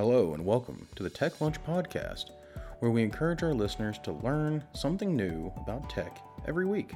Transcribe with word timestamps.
Hello, 0.00 0.32
and 0.32 0.42
welcome 0.42 0.88
to 0.96 1.02
the 1.02 1.10
Tech 1.10 1.42
Lunch 1.42 1.62
Podcast, 1.62 2.30
where 2.78 2.90
we 2.90 3.02
encourage 3.02 3.42
our 3.42 3.52
listeners 3.52 3.98
to 3.98 4.12
learn 4.12 4.64
something 4.72 5.14
new 5.14 5.52
about 5.58 5.90
tech 5.90 6.22
every 6.48 6.64
week. 6.64 6.94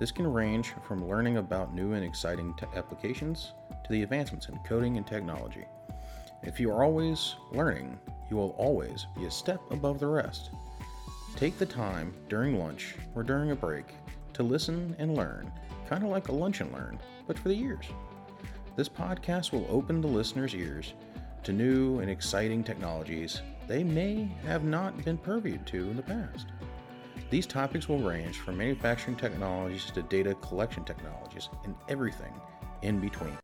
This 0.00 0.10
can 0.10 0.26
range 0.26 0.72
from 0.88 1.08
learning 1.08 1.36
about 1.36 1.72
new 1.72 1.92
and 1.92 2.04
exciting 2.04 2.52
te- 2.54 2.66
applications 2.74 3.52
to 3.84 3.92
the 3.92 4.02
advancements 4.02 4.48
in 4.48 4.58
coding 4.66 4.96
and 4.96 5.06
technology. 5.06 5.64
If 6.42 6.58
you 6.58 6.72
are 6.72 6.82
always 6.82 7.36
learning, 7.52 7.96
you 8.28 8.36
will 8.36 8.56
always 8.58 9.06
be 9.16 9.26
a 9.26 9.30
step 9.30 9.60
above 9.70 10.00
the 10.00 10.08
rest. 10.08 10.50
Take 11.36 11.58
the 11.58 11.64
time 11.64 12.12
during 12.28 12.58
lunch 12.58 12.96
or 13.14 13.22
during 13.22 13.52
a 13.52 13.54
break 13.54 13.94
to 14.32 14.42
listen 14.42 14.96
and 14.98 15.16
learn, 15.16 15.48
kind 15.88 16.02
of 16.02 16.10
like 16.10 16.26
a 16.26 16.32
lunch 16.32 16.60
and 16.60 16.72
learn, 16.72 16.98
but 17.28 17.38
for 17.38 17.50
the 17.50 17.60
ears. 17.60 17.86
This 18.74 18.88
podcast 18.88 19.52
will 19.52 19.68
open 19.70 20.00
the 20.00 20.08
listener's 20.08 20.56
ears 20.56 20.94
to 21.44 21.52
new 21.52 21.98
and 22.00 22.10
exciting 22.10 22.62
technologies 22.62 23.42
they 23.68 23.84
may 23.84 24.28
have 24.44 24.64
not 24.64 25.04
been 25.04 25.16
purviewed 25.16 25.66
to 25.66 25.90
in 25.90 25.96
the 25.96 26.02
past. 26.02 26.48
These 27.30 27.46
topics 27.46 27.88
will 27.88 27.98
range 27.98 28.38
from 28.38 28.58
manufacturing 28.58 29.16
technologies 29.16 29.90
to 29.92 30.02
data 30.02 30.34
collection 30.36 30.84
technologies 30.84 31.48
and 31.64 31.74
everything 31.88 32.32
in 32.82 33.00
between. 33.00 33.38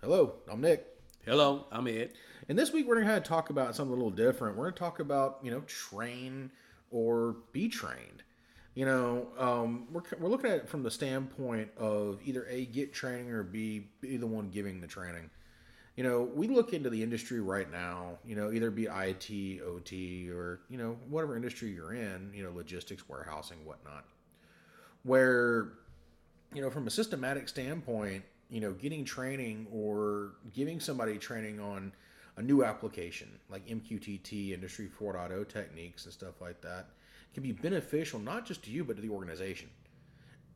Hello, 0.00 0.34
I'm 0.50 0.60
Nick. 0.60 0.86
Hello, 1.24 1.66
I'm 1.72 1.88
Ed. 1.88 2.12
And 2.48 2.56
this 2.58 2.72
week 2.72 2.86
we're 2.86 3.02
going 3.02 3.08
to 3.08 3.20
talk 3.20 3.50
about 3.50 3.74
something 3.74 3.92
a 3.92 3.96
little 3.96 4.10
different. 4.10 4.56
We're 4.56 4.64
going 4.64 4.74
to 4.74 4.78
talk 4.78 5.00
about, 5.00 5.40
you 5.42 5.50
know, 5.50 5.60
train 5.62 6.50
or 6.90 7.36
be 7.52 7.68
trained. 7.68 8.22
You 8.76 8.84
know, 8.84 9.28
um, 9.38 9.86
we're, 9.90 10.02
we're 10.20 10.28
looking 10.28 10.50
at 10.50 10.56
it 10.58 10.68
from 10.68 10.82
the 10.82 10.90
standpoint 10.90 11.70
of 11.78 12.20
either 12.22 12.46
A, 12.46 12.66
get 12.66 12.92
training 12.92 13.30
or 13.30 13.42
B, 13.42 13.88
be 14.02 14.18
the 14.18 14.26
one 14.26 14.50
giving 14.50 14.82
the 14.82 14.86
training. 14.86 15.30
You 15.96 16.04
know, 16.04 16.20
we 16.22 16.46
look 16.46 16.74
into 16.74 16.90
the 16.90 17.02
industry 17.02 17.40
right 17.40 17.72
now, 17.72 18.18
you 18.22 18.36
know, 18.36 18.52
either 18.52 18.70
be 18.70 18.84
IT, 18.84 19.62
OT, 19.62 20.30
or, 20.30 20.60
you 20.68 20.76
know, 20.76 20.98
whatever 21.08 21.36
industry 21.36 21.70
you're 21.70 21.94
in, 21.94 22.30
you 22.34 22.44
know, 22.44 22.52
logistics, 22.52 23.08
warehousing, 23.08 23.64
whatnot, 23.64 24.04
where, 25.04 25.72
you 26.52 26.60
know, 26.60 26.68
from 26.68 26.86
a 26.86 26.90
systematic 26.90 27.48
standpoint, 27.48 28.24
you 28.50 28.60
know, 28.60 28.72
getting 28.72 29.06
training 29.06 29.66
or 29.72 30.32
giving 30.52 30.80
somebody 30.80 31.16
training 31.16 31.60
on 31.60 31.92
a 32.36 32.42
new 32.42 32.62
application 32.62 33.30
like 33.48 33.66
MQTT, 33.66 34.52
Industry 34.52 34.90
4.0 35.00 35.48
techniques 35.48 36.04
and 36.04 36.12
stuff 36.12 36.42
like 36.42 36.60
that 36.60 36.88
can 37.34 37.42
be 37.42 37.52
beneficial 37.52 38.18
not 38.18 38.46
just 38.46 38.62
to 38.64 38.70
you 38.70 38.84
but 38.84 38.96
to 38.96 39.02
the 39.02 39.10
organization. 39.10 39.68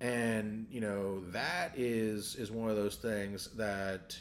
And 0.00 0.66
you 0.70 0.80
know 0.80 1.20
that 1.26 1.72
is 1.76 2.36
is 2.36 2.50
one 2.50 2.70
of 2.70 2.76
those 2.76 2.96
things 2.96 3.48
that 3.56 4.16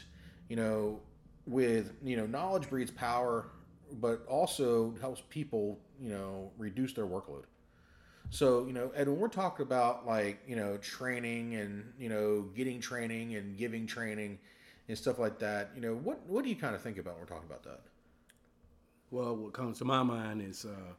you 0.48 0.56
know 0.56 1.00
with 1.46 1.92
you 2.02 2.16
know 2.16 2.26
knowledge 2.26 2.68
breeds 2.68 2.90
power, 2.90 3.48
but 3.94 4.24
also 4.26 4.94
helps 5.00 5.22
people 5.30 5.78
you 6.00 6.10
know 6.10 6.50
reduce 6.58 6.92
their 6.92 7.06
workload. 7.06 7.44
So, 8.30 8.64
you 8.64 8.72
know, 8.72 8.92
and 8.94 9.08
when 9.08 9.18
we're 9.18 9.28
talking 9.28 9.64
about 9.64 10.06
like, 10.06 10.40
you 10.46 10.54
know, 10.54 10.76
training 10.76 11.56
and, 11.56 11.92
you 11.98 12.08
know, 12.08 12.42
getting 12.54 12.80
training 12.80 13.34
and 13.34 13.58
giving 13.58 13.86
training 13.88 14.38
and 14.88 14.96
stuff 14.96 15.18
like 15.18 15.40
that, 15.40 15.70
you 15.74 15.80
know, 15.80 15.94
what 15.94 16.24
what 16.26 16.44
do 16.44 16.50
you 16.50 16.56
kind 16.56 16.76
of 16.76 16.80
think 16.80 16.96
about 16.96 17.14
when 17.14 17.22
we're 17.22 17.26
talking 17.26 17.48
about 17.48 17.64
that? 17.64 17.80
Well, 19.10 19.34
what 19.34 19.52
comes 19.52 19.78
to 19.78 19.84
my 19.84 20.04
mind 20.04 20.42
is 20.42 20.64
uh, 20.64 20.92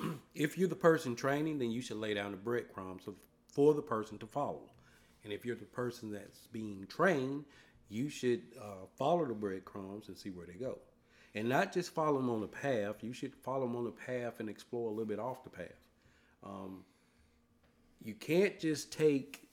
if 0.34 0.56
you're 0.58 0.68
the 0.68 0.76
person 0.76 1.16
training, 1.16 1.58
then 1.58 1.70
you 1.70 1.80
should 1.80 1.98
lay 1.98 2.14
down 2.14 2.32
the 2.32 2.36
breadcrumbs 2.36 3.02
for 3.48 3.74
the 3.74 3.82
person 3.82 4.18
to 4.18 4.26
follow. 4.26 4.62
And 5.24 5.32
if 5.32 5.44
you're 5.44 5.56
the 5.56 5.64
person 5.64 6.12
that's 6.12 6.46
being 6.48 6.86
trained, 6.88 7.44
you 7.88 8.08
should 8.08 8.42
uh, 8.60 8.86
follow 8.96 9.26
the 9.26 9.34
breadcrumbs 9.34 10.08
and 10.08 10.16
see 10.16 10.30
where 10.30 10.46
they 10.46 10.54
go. 10.54 10.78
And 11.34 11.48
not 11.48 11.72
just 11.72 11.94
follow 11.94 12.16
them 12.16 12.30
on 12.30 12.40
the 12.40 12.48
path, 12.48 13.02
you 13.02 13.12
should 13.12 13.34
follow 13.36 13.66
them 13.66 13.76
on 13.76 13.84
the 13.84 13.90
path 13.90 14.40
and 14.40 14.48
explore 14.48 14.88
a 14.88 14.90
little 14.90 15.04
bit 15.04 15.18
off 15.18 15.44
the 15.44 15.50
path. 15.50 15.88
Um, 16.42 16.84
you 18.02 18.14
can't 18.14 18.58
just 18.58 18.92
take 18.92 19.48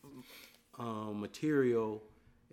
um, 0.79 1.19
material 1.19 2.01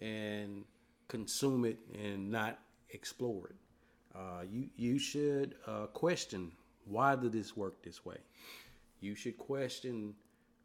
and 0.01 0.65
consume 1.09 1.65
it 1.65 1.79
and 1.95 2.31
not 2.31 2.59
explore 2.91 3.49
it. 3.49 3.57
Uh, 4.15 4.43
you 4.51 4.69
you 4.77 4.99
should 4.99 5.57
uh, 5.67 5.87
question 5.87 6.53
why 6.87 7.17
did 7.17 7.33
this 7.33 7.57
work 7.57 7.83
this 7.83 8.05
way. 8.05 8.17
You 9.01 9.15
should 9.15 9.37
question, 9.39 10.15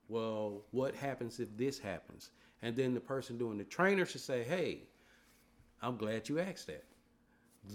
well, 0.07 0.62
what 0.72 0.96
happens 0.96 1.40
if 1.40 1.56
this 1.57 1.80
happens? 1.80 2.31
And 2.62 2.75
then 2.75 2.94
the 2.94 3.00
person 3.00 3.38
doing 3.38 3.57
the 3.57 3.63
trainer 3.63 4.06
should 4.06 4.22
say, 4.22 4.44
hey, 4.44 4.84
I'm 5.81 5.97
glad 5.97 6.28
you 6.28 6.40
asked 6.40 6.68
that. 6.68 6.84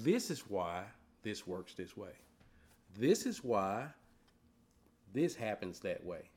This 0.03 0.31
is 0.31 0.41
why 0.49 0.84
this 1.22 1.47
works 1.47 1.75
this 1.75 1.97
way. 1.97 2.12
This 2.99 3.27
is 3.27 3.43
why 3.43 3.87
this 5.12 5.34
happens 5.34 5.81
that 5.81 6.05
way. 6.05 6.31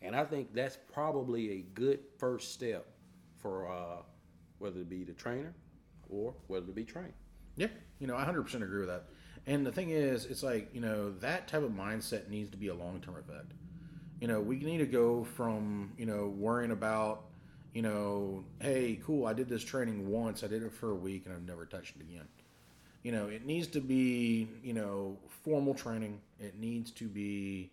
And 0.00 0.16
I 0.16 0.24
think 0.24 0.52
that's 0.52 0.78
probably 0.92 1.52
a 1.52 1.60
good 1.74 2.00
first 2.18 2.52
step 2.52 2.86
for 3.36 3.70
uh, 3.70 4.02
whether 4.58 4.80
it 4.80 4.88
be 4.88 5.04
the 5.04 5.12
trainer 5.12 5.54
or 6.08 6.34
whether 6.48 6.66
it 6.66 6.74
be 6.74 6.84
trained. 6.84 7.12
Yeah, 7.56 7.68
you 7.98 8.06
know, 8.06 8.16
I 8.16 8.24
100% 8.24 8.54
agree 8.62 8.80
with 8.80 8.88
that. 8.88 9.04
And 9.46 9.66
the 9.66 9.72
thing 9.72 9.90
is, 9.90 10.26
it's 10.26 10.42
like, 10.42 10.68
you 10.72 10.80
know, 10.80 11.10
that 11.20 11.48
type 11.48 11.62
of 11.62 11.72
mindset 11.72 12.28
needs 12.28 12.50
to 12.50 12.56
be 12.56 12.68
a 12.68 12.74
long 12.74 13.00
term 13.00 13.16
effect. 13.16 13.52
You 14.20 14.28
know, 14.28 14.40
we 14.40 14.56
need 14.58 14.78
to 14.78 14.86
go 14.86 15.24
from, 15.24 15.92
you 15.98 16.06
know, 16.06 16.26
worrying 16.28 16.70
about, 16.70 17.24
you 17.74 17.82
know, 17.82 18.44
hey, 18.60 19.00
cool, 19.04 19.26
I 19.26 19.32
did 19.32 19.48
this 19.48 19.64
training 19.64 20.08
once, 20.08 20.44
I 20.44 20.46
did 20.46 20.62
it 20.62 20.72
for 20.72 20.90
a 20.90 20.94
week, 20.94 21.26
and 21.26 21.34
I've 21.34 21.46
never 21.46 21.66
touched 21.66 21.96
it 21.96 22.02
again. 22.02 22.28
You 23.02 23.10
know, 23.10 23.26
it 23.26 23.44
needs 23.44 23.66
to 23.68 23.80
be, 23.80 24.46
you 24.62 24.74
know, 24.74 25.16
formal 25.42 25.74
training. 25.74 26.20
It 26.38 26.60
needs 26.60 26.92
to 26.92 27.08
be, 27.08 27.68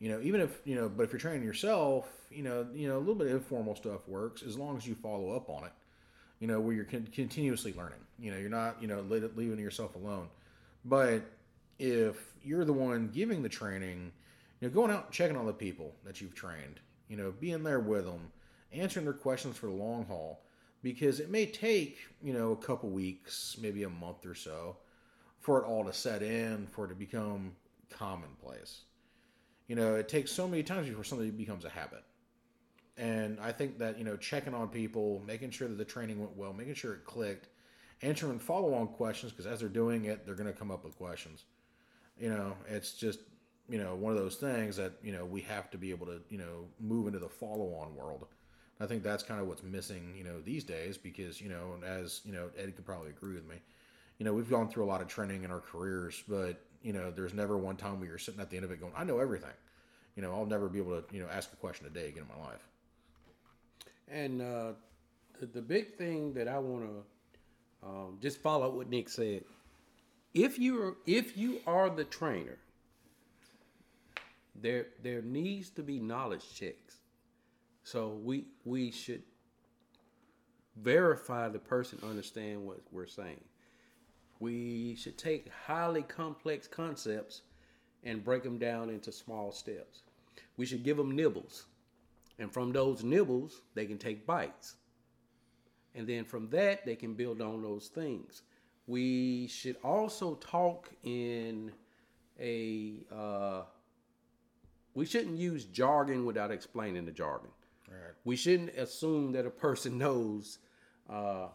you 0.00 0.10
know, 0.10 0.20
even 0.20 0.42
if, 0.42 0.60
you 0.66 0.74
know, 0.74 0.90
but 0.90 1.04
if 1.04 1.12
you're 1.12 1.20
training 1.20 1.44
yourself, 1.44 2.10
you 2.30 2.42
know, 2.42 2.66
you 2.74 2.86
know, 2.86 2.98
a 2.98 3.00
little 3.00 3.14
bit 3.14 3.28
of 3.28 3.32
informal 3.32 3.74
stuff 3.74 4.06
works 4.06 4.42
as 4.42 4.58
long 4.58 4.76
as 4.76 4.86
you 4.86 4.94
follow 4.94 5.34
up 5.34 5.48
on 5.48 5.64
it 5.64 5.72
you 6.40 6.46
know, 6.46 6.58
where 6.58 6.74
you're 6.74 6.84
con- 6.86 7.08
continuously 7.12 7.74
learning. 7.76 7.98
You 8.18 8.32
know, 8.32 8.38
you're 8.38 8.50
not, 8.50 8.80
you 8.80 8.88
know, 8.88 9.04
leaving 9.08 9.58
yourself 9.58 9.94
alone. 9.94 10.28
But 10.84 11.22
if 11.78 12.34
you're 12.42 12.64
the 12.64 12.72
one 12.72 13.10
giving 13.12 13.42
the 13.42 13.48
training, 13.48 14.12
you 14.60 14.68
know, 14.68 14.74
going 14.74 14.90
out 14.90 15.06
and 15.06 15.12
checking 15.12 15.36
on 15.36 15.46
the 15.46 15.52
people 15.52 15.94
that 16.04 16.20
you've 16.20 16.34
trained, 16.34 16.80
you 17.08 17.16
know, 17.16 17.32
being 17.38 17.62
there 17.62 17.80
with 17.80 18.04
them, 18.04 18.30
answering 18.72 19.04
their 19.04 19.14
questions 19.14 19.56
for 19.56 19.66
the 19.66 19.72
long 19.72 20.04
haul, 20.06 20.42
because 20.82 21.20
it 21.20 21.30
may 21.30 21.44
take, 21.46 21.98
you 22.22 22.32
know, 22.32 22.52
a 22.52 22.56
couple 22.56 22.88
weeks, 22.88 23.56
maybe 23.60 23.82
a 23.82 23.90
month 23.90 24.24
or 24.24 24.34
so, 24.34 24.76
for 25.40 25.60
it 25.60 25.66
all 25.66 25.84
to 25.84 25.92
set 25.92 26.22
in, 26.22 26.66
for 26.66 26.86
it 26.86 26.88
to 26.88 26.94
become 26.94 27.52
commonplace. 27.90 28.82
You 29.66 29.76
know, 29.76 29.96
it 29.96 30.08
takes 30.08 30.32
so 30.32 30.48
many 30.48 30.62
times 30.62 30.88
before 30.88 31.04
something 31.04 31.30
becomes 31.32 31.64
a 31.64 31.68
habit. 31.68 32.02
And 32.96 33.38
I 33.40 33.52
think 33.52 33.78
that, 33.78 33.98
you 33.98 34.04
know, 34.04 34.16
checking 34.16 34.54
on 34.54 34.68
people, 34.68 35.22
making 35.26 35.50
sure 35.50 35.68
that 35.68 35.78
the 35.78 35.84
training 35.84 36.18
went 36.18 36.36
well, 36.36 36.52
making 36.52 36.74
sure 36.74 36.94
it 36.94 37.04
clicked, 37.04 37.48
answering 38.02 38.38
follow 38.38 38.74
on 38.74 38.88
questions, 38.88 39.32
because 39.32 39.46
as 39.46 39.60
they're 39.60 39.68
doing 39.68 40.06
it, 40.06 40.24
they're 40.24 40.34
going 40.34 40.52
to 40.52 40.58
come 40.58 40.70
up 40.70 40.84
with 40.84 40.96
questions. 40.96 41.44
You 42.18 42.30
know, 42.30 42.54
it's 42.68 42.92
just, 42.92 43.20
you 43.68 43.78
know, 43.78 43.94
one 43.94 44.12
of 44.12 44.18
those 44.18 44.36
things 44.36 44.76
that, 44.76 44.92
you 45.02 45.12
know, 45.12 45.24
we 45.24 45.40
have 45.42 45.70
to 45.70 45.78
be 45.78 45.90
able 45.90 46.06
to, 46.06 46.20
you 46.28 46.38
know, 46.38 46.66
move 46.78 47.06
into 47.06 47.18
the 47.18 47.28
follow 47.28 47.74
on 47.74 47.94
world. 47.94 48.26
I 48.80 48.86
think 48.86 49.02
that's 49.02 49.22
kind 49.22 49.40
of 49.40 49.46
what's 49.46 49.62
missing, 49.62 50.14
you 50.16 50.24
know, 50.24 50.40
these 50.40 50.64
days 50.64 50.96
because, 50.96 51.40
you 51.40 51.50
know, 51.50 51.74
as, 51.84 52.22
you 52.24 52.32
know, 52.32 52.48
Ed 52.58 52.74
could 52.74 52.86
probably 52.86 53.10
agree 53.10 53.34
with 53.34 53.46
me. 53.46 53.56
You 54.18 54.24
know, 54.24 54.32
we've 54.32 54.48
gone 54.48 54.68
through 54.68 54.84
a 54.84 54.86
lot 54.86 55.02
of 55.02 55.08
training 55.08 55.44
in 55.44 55.50
our 55.50 55.60
careers, 55.60 56.22
but, 56.26 56.62
you 56.82 56.92
know, 56.92 57.10
there's 57.10 57.34
never 57.34 57.58
one 57.58 57.76
time 57.76 58.00
where 58.00 58.08
you're 58.08 58.18
sitting 58.18 58.40
at 58.40 58.50
the 58.50 58.56
end 58.56 58.64
of 58.64 58.70
it 58.70 58.80
going, 58.80 58.92
I 58.96 59.04
know 59.04 59.18
everything. 59.18 59.52
You 60.16 60.22
know, 60.22 60.32
I'll 60.32 60.46
never 60.46 60.68
be 60.68 60.78
able 60.78 61.00
to, 61.00 61.14
you 61.14 61.22
know, 61.22 61.28
ask 61.30 61.52
a 61.52 61.56
question 61.56 61.86
a 61.86 61.90
day 61.90 62.08
again 62.08 62.24
in 62.30 62.40
my 62.40 62.48
life. 62.48 62.66
And 64.08 64.42
uh, 64.42 64.72
the, 65.38 65.46
the, 65.46 65.62
big 65.62 65.96
thing 65.96 66.34
that 66.34 66.48
I 66.48 66.58
want 66.58 66.84
to 66.84 67.04
um, 67.82 68.18
just 68.20 68.38
follow 68.38 68.68
up 68.68 68.74
what 68.74 68.90
Nick 68.90 69.08
said. 69.08 69.44
If 70.34 70.58
you 70.58 70.82
are 70.82 70.96
if 71.06 71.36
you 71.36 71.60
are 71.66 71.90
the 71.90 72.04
trainer, 72.04 72.58
there 74.54 74.86
there 75.02 75.22
needs 75.22 75.70
to 75.70 75.82
be 75.82 75.98
knowledge 75.98 76.54
checks. 76.54 76.98
So 77.82 78.18
we 78.22 78.44
we 78.64 78.90
should 78.90 79.22
verify 80.76 81.48
the 81.48 81.58
person 81.58 81.98
understand 82.02 82.64
what 82.64 82.80
we're 82.92 83.06
saying. 83.06 83.42
We 84.38 84.94
should 84.96 85.18
take 85.18 85.50
highly 85.66 86.02
complex 86.02 86.66
concepts 86.66 87.42
and 88.04 88.24
break 88.24 88.42
them 88.42 88.58
down 88.58 88.88
into 88.88 89.12
small 89.12 89.52
steps. 89.52 90.02
We 90.56 90.64
should 90.64 90.82
give 90.82 90.96
them 90.96 91.14
nibbles. 91.14 91.66
And 92.38 92.50
from 92.50 92.72
those 92.72 93.04
nibbles, 93.04 93.60
they 93.74 93.84
can 93.84 93.98
take 93.98 94.26
bites. 94.26 94.76
And 95.94 96.06
then 96.06 96.24
from 96.24 96.48
that, 96.50 96.84
they 96.86 96.96
can 96.96 97.14
build 97.14 97.40
on 97.40 97.62
those 97.62 97.88
things. 97.88 98.42
We 98.86 99.48
should 99.48 99.76
also 99.82 100.34
talk 100.36 100.90
in 101.02 101.72
a, 102.40 103.04
uh, 103.12 103.62
we 104.94 105.06
shouldn't 105.06 105.36
use 105.36 105.64
jargon 105.64 106.24
without 106.24 106.50
explaining 106.50 107.04
the 107.04 107.12
jargon. 107.12 107.50
Right. 107.88 108.14
We 108.24 108.36
shouldn't 108.36 108.70
assume 108.70 109.32
that 109.32 109.46
a 109.46 109.50
person 109.50 109.98
knows 110.04 110.58
uh, 111.08 111.48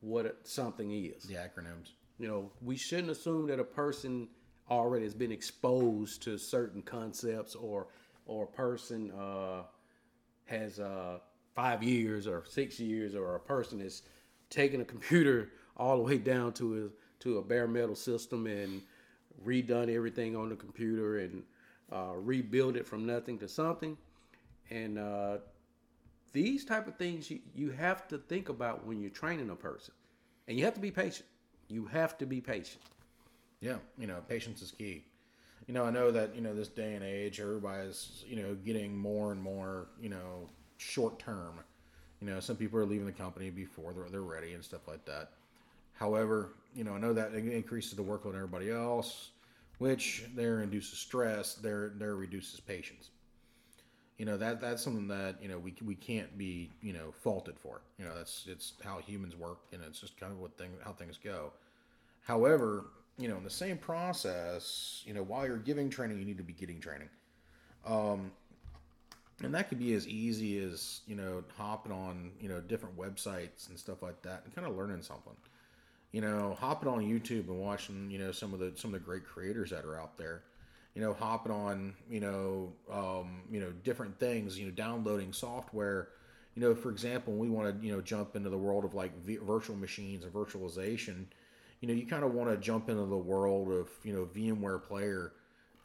what 0.00 0.46
something 0.46 0.90
is. 0.92 1.24
The 1.24 1.34
acronyms. 1.34 1.92
You 2.18 2.28
know, 2.28 2.50
we 2.62 2.76
shouldn't 2.76 3.10
assume 3.10 3.46
that 3.48 3.60
a 3.60 3.64
person 3.64 4.28
already 4.70 5.04
has 5.04 5.14
been 5.14 5.32
exposed 5.32 6.22
to 6.22 6.36
certain 6.36 6.82
concepts 6.82 7.54
or 7.54 7.88
or 8.26 8.44
a 8.44 8.46
person 8.46 9.10
uh, 9.12 9.62
has 10.44 10.78
uh, 10.78 11.18
five 11.58 11.82
years 11.82 12.28
or 12.28 12.44
six 12.48 12.78
years 12.78 13.16
or 13.16 13.34
a 13.34 13.40
person 13.40 13.80
is 13.80 14.02
taking 14.48 14.80
a 14.80 14.84
computer 14.84 15.50
all 15.76 15.96
the 15.96 16.02
way 16.04 16.16
down 16.16 16.52
to 16.52 16.84
a 16.84 17.20
to 17.20 17.38
a 17.38 17.42
bare 17.42 17.66
metal 17.66 17.96
system 17.96 18.46
and 18.46 18.80
redone 19.44 19.92
everything 19.92 20.36
on 20.36 20.48
the 20.48 20.54
computer 20.54 21.18
and 21.18 21.42
uh, 21.92 22.14
rebuild 22.14 22.76
it 22.76 22.86
from 22.86 23.04
nothing 23.04 23.36
to 23.36 23.48
something. 23.48 23.96
And 24.70 25.00
uh, 25.00 25.38
these 26.32 26.64
type 26.64 26.86
of 26.86 26.94
things 26.94 27.28
you, 27.28 27.40
you 27.56 27.70
have 27.72 28.06
to 28.06 28.18
think 28.18 28.50
about 28.50 28.86
when 28.86 29.00
you're 29.00 29.10
training 29.10 29.50
a 29.50 29.56
person. 29.56 29.94
And 30.46 30.56
you 30.56 30.64
have 30.64 30.74
to 30.74 30.80
be 30.80 30.92
patient. 30.92 31.26
You 31.66 31.86
have 31.86 32.16
to 32.18 32.26
be 32.26 32.40
patient. 32.40 32.84
Yeah, 33.60 33.78
you 33.98 34.06
know, 34.06 34.22
patience 34.28 34.62
is 34.62 34.70
key. 34.70 35.02
You 35.66 35.74
know, 35.74 35.84
I 35.84 35.90
know 35.90 36.12
that 36.12 36.36
you 36.36 36.40
know 36.40 36.54
this 36.54 36.68
day 36.68 36.94
and 36.94 37.02
age, 37.02 37.40
everybody's 37.40 38.22
you 38.28 38.36
know 38.36 38.54
getting 38.54 38.96
more 38.96 39.32
and 39.32 39.42
more 39.42 39.88
you 40.00 40.08
know 40.08 40.48
short 40.78 41.18
term. 41.18 41.60
You 42.20 42.26
know, 42.26 42.40
some 42.40 42.56
people 42.56 42.78
are 42.80 42.86
leaving 42.86 43.06
the 43.06 43.12
company 43.12 43.50
before 43.50 43.92
they're 43.92 44.08
they're 44.10 44.22
ready 44.22 44.54
and 44.54 44.64
stuff 44.64 44.88
like 44.88 45.04
that. 45.04 45.30
However, 45.92 46.50
you 46.74 46.84
know, 46.84 46.94
I 46.94 46.98
know 46.98 47.12
that 47.12 47.34
increases 47.34 47.94
the 47.94 48.02
workload 48.02 48.30
on 48.30 48.36
everybody 48.36 48.70
else, 48.70 49.30
which 49.78 50.24
there 50.34 50.60
induces 50.60 50.98
stress. 50.98 51.54
There 51.54 51.92
there 51.96 52.16
reduces 52.16 52.60
patience. 52.60 53.10
You 54.16 54.26
know 54.26 54.36
that 54.36 54.60
that's 54.60 54.82
something 54.82 55.06
that 55.08 55.36
you 55.40 55.48
know 55.48 55.58
we 55.58 55.74
we 55.84 55.94
can't 55.94 56.36
be 56.36 56.70
you 56.82 56.92
know 56.92 57.12
faulted 57.22 57.56
for. 57.58 57.82
You 57.98 58.04
know 58.04 58.14
that's 58.16 58.46
it's 58.48 58.72
how 58.82 58.98
humans 58.98 59.36
work, 59.36 59.58
and 59.72 59.82
it's 59.84 60.00
just 60.00 60.18
kind 60.18 60.32
of 60.32 60.40
what 60.40 60.56
thing 60.58 60.70
how 60.84 60.92
things 60.92 61.18
go. 61.22 61.52
However, 62.22 62.86
you 63.16 63.28
know, 63.28 63.36
in 63.36 63.44
the 63.44 63.50
same 63.50 63.78
process, 63.78 65.02
you 65.06 65.14
know, 65.14 65.22
while 65.22 65.46
you're 65.46 65.56
giving 65.56 65.90
training, 65.90 66.18
you 66.18 66.24
need 66.24 66.38
to 66.38 66.44
be 66.44 66.52
getting 66.52 66.80
training. 66.80 67.08
Um, 67.84 68.30
and 69.42 69.54
that 69.54 69.68
could 69.68 69.78
be 69.78 69.94
as 69.94 70.08
easy 70.08 70.58
as, 70.58 71.00
you 71.06 71.14
know, 71.14 71.44
hopping 71.56 71.92
on, 71.92 72.32
you 72.40 72.48
know, 72.48 72.60
different 72.60 72.96
websites 72.96 73.68
and 73.68 73.78
stuff 73.78 74.02
like 74.02 74.22
that 74.22 74.42
and 74.44 74.54
kind 74.54 74.66
of 74.66 74.76
learning 74.76 75.02
something. 75.02 75.36
You 76.12 76.22
know, 76.22 76.56
hopping 76.58 76.88
on 76.88 77.00
YouTube 77.00 77.48
and 77.48 77.60
watching, 77.60 78.10
you 78.10 78.18
know, 78.18 78.32
some 78.32 78.54
of 78.54 78.60
the 78.60 78.72
some 78.76 78.94
of 78.94 79.00
the 79.00 79.04
great 79.04 79.26
creators 79.26 79.70
that 79.70 79.84
are 79.84 80.00
out 80.00 80.16
there. 80.16 80.42
You 80.94 81.02
know, 81.02 81.12
hopping 81.12 81.52
on, 81.52 81.94
you 82.10 82.20
know, 82.20 82.72
um, 82.90 83.42
you 83.50 83.60
know, 83.60 83.70
different 83.84 84.18
things, 84.18 84.58
you 84.58 84.66
know, 84.66 84.72
downloading 84.72 85.32
software. 85.32 86.08
You 86.54 86.62
know, 86.62 86.74
for 86.74 86.90
example, 86.90 87.34
we 87.34 87.50
want 87.50 87.78
to, 87.78 87.86
you 87.86 87.92
know, 87.92 88.00
jump 88.00 88.34
into 88.34 88.50
the 88.50 88.58
world 88.58 88.84
of 88.84 88.94
like 88.94 89.12
virtual 89.24 89.76
machines 89.76 90.24
and 90.24 90.32
virtualization, 90.32 91.26
you 91.80 91.88
know, 91.88 91.94
you 91.94 92.06
kind 92.06 92.24
of 92.24 92.32
want 92.32 92.50
to 92.50 92.56
jump 92.56 92.88
into 92.88 93.04
the 93.04 93.16
world 93.16 93.70
of, 93.70 93.88
you 94.02 94.12
know, 94.12 94.26
VMware 94.34 94.82
Player 94.82 95.32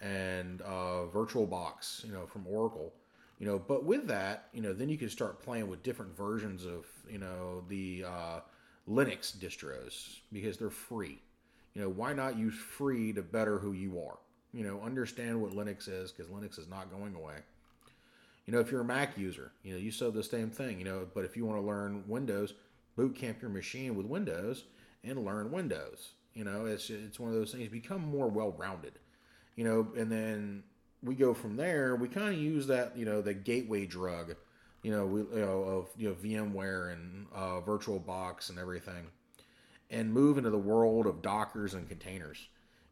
and 0.01 0.61
uh, 0.63 1.05
VirtualBox, 1.13 2.05
you 2.05 2.11
know, 2.11 2.25
from 2.25 2.45
Oracle. 2.47 2.91
You 3.43 3.49
know, 3.49 3.59
but 3.59 3.83
with 3.83 4.07
that, 4.07 4.47
you 4.53 4.61
know, 4.61 4.71
then 4.71 4.87
you 4.87 4.97
can 4.97 5.09
start 5.09 5.43
playing 5.43 5.67
with 5.67 5.83
different 5.83 6.15
versions 6.15 6.63
of, 6.63 6.85
you 7.11 7.17
know, 7.17 7.65
the 7.67 8.05
uh, 8.07 8.39
Linux 8.89 9.35
distros 9.35 10.19
because 10.31 10.55
they're 10.55 10.69
free. 10.69 11.19
You 11.73 11.81
know, 11.81 11.89
why 11.89 12.13
not 12.13 12.37
use 12.37 12.53
free 12.53 13.11
to 13.11 13.21
better 13.21 13.59
who 13.59 13.73
you 13.73 13.99
are? 13.99 14.17
You 14.53 14.63
know, 14.63 14.79
understand 14.81 15.41
what 15.41 15.51
Linux 15.51 15.89
is 15.89 16.13
because 16.13 16.31
Linux 16.31 16.57
is 16.57 16.69
not 16.69 16.89
going 16.89 17.15
away. 17.15 17.35
You 18.45 18.53
know, 18.53 18.61
if 18.61 18.71
you're 18.71 18.79
a 18.79 18.85
Mac 18.85 19.17
user, 19.17 19.51
you 19.63 19.73
know, 19.73 19.77
you 19.77 19.91
said 19.91 20.13
the 20.13 20.23
same 20.23 20.49
thing, 20.49 20.79
you 20.79 20.85
know, 20.85 21.05
but 21.13 21.25
if 21.25 21.35
you 21.35 21.45
want 21.45 21.59
to 21.59 21.67
learn 21.67 22.05
Windows, 22.07 22.53
boot 22.95 23.13
camp 23.13 23.41
your 23.41 23.51
machine 23.51 23.97
with 23.97 24.05
Windows 24.05 24.63
and 25.03 25.25
learn 25.25 25.51
Windows. 25.51 26.11
You 26.33 26.45
know, 26.45 26.65
it's 26.65 26.89
it's 26.89 27.19
one 27.19 27.29
of 27.29 27.35
those 27.35 27.51
things 27.51 27.67
become 27.67 28.03
more 28.03 28.29
well-rounded. 28.29 28.93
You 29.57 29.65
know, 29.65 29.87
and 29.97 30.09
then 30.09 30.63
we 31.03 31.15
go 31.15 31.33
from 31.33 31.55
there. 31.55 31.95
We 31.95 32.07
kind 32.07 32.33
of 32.33 32.39
use 32.39 32.67
that, 32.67 32.97
you 32.97 33.05
know, 33.05 33.21
the 33.21 33.33
gateway 33.33 33.85
drug, 33.85 34.35
you 34.83 34.91
know, 34.91 35.05
we 35.05 35.21
you 35.21 35.45
know 35.45 35.63
of 35.63 35.89
you 35.97 36.09
know 36.09 36.15
VMware 36.15 36.91
and 36.91 37.25
uh, 37.33 37.61
VirtualBox 37.61 38.49
and 38.49 38.59
everything, 38.59 39.07
and 39.89 40.13
move 40.13 40.37
into 40.37 40.49
the 40.49 40.57
world 40.57 41.07
of 41.07 41.21
Dockers 41.21 41.73
and 41.73 41.87
containers. 41.87 42.37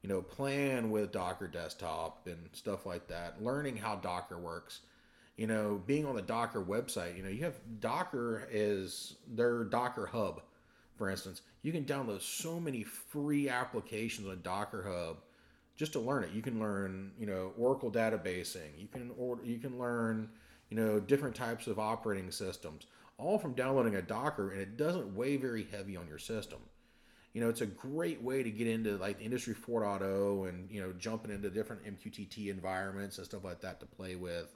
You 0.01 0.09
know, 0.09 0.21
playing 0.21 0.89
with 0.89 1.11
Docker 1.11 1.47
desktop 1.47 2.25
and 2.25 2.49
stuff 2.53 2.87
like 2.87 3.07
that, 3.09 3.43
learning 3.43 3.77
how 3.77 3.97
Docker 3.97 4.39
works. 4.39 4.79
You 5.37 5.47
know, 5.47 5.81
being 5.85 6.05
on 6.05 6.15
the 6.15 6.21
Docker 6.21 6.63
website, 6.63 7.17
you 7.17 7.23
know, 7.23 7.29
you 7.29 7.43
have 7.43 7.55
Docker 7.79 8.47
is 8.49 9.15
their 9.27 9.63
Docker 9.65 10.07
hub, 10.07 10.41
for 10.97 11.09
instance. 11.09 11.41
You 11.61 11.71
can 11.71 11.83
download 11.83 12.21
so 12.21 12.59
many 12.59 12.83
free 12.83 13.49
applications 13.49 14.27
on 14.27 14.41
Docker 14.41 14.83
Hub 14.87 15.17
just 15.81 15.93
to 15.93 15.99
learn 15.99 16.23
it. 16.23 16.29
You 16.31 16.43
can 16.43 16.59
learn, 16.59 17.11
you 17.17 17.25
know, 17.25 17.53
Oracle 17.57 17.91
databasing. 17.91 18.77
You 18.77 18.85
can 18.85 19.09
order, 19.17 19.43
you 19.43 19.57
can 19.57 19.79
learn, 19.79 20.29
you 20.69 20.77
know, 20.77 20.99
different 20.99 21.33
types 21.33 21.65
of 21.65 21.79
operating 21.79 22.29
systems, 22.29 22.85
all 23.17 23.39
from 23.39 23.53
downloading 23.53 23.95
a 23.95 24.01
Docker, 24.03 24.51
and 24.51 24.61
it 24.61 24.77
doesn't 24.77 25.15
weigh 25.15 25.37
very 25.37 25.67
heavy 25.71 25.97
on 25.97 26.07
your 26.07 26.19
system. 26.19 26.59
You 27.33 27.41
know, 27.41 27.49
it's 27.49 27.61
a 27.61 27.65
great 27.65 28.21
way 28.21 28.43
to 28.43 28.51
get 28.51 28.67
into 28.67 28.95
like 28.97 29.19
Industry 29.23 29.55
4.0 29.55 30.49
and 30.49 30.69
you 30.69 30.83
know 30.83 30.93
jumping 30.99 31.31
into 31.31 31.49
different 31.49 31.83
MQTT 31.83 32.49
environments 32.51 33.17
and 33.17 33.25
stuff 33.25 33.43
like 33.43 33.61
that 33.61 33.79
to 33.79 33.87
play 33.87 34.15
with. 34.15 34.55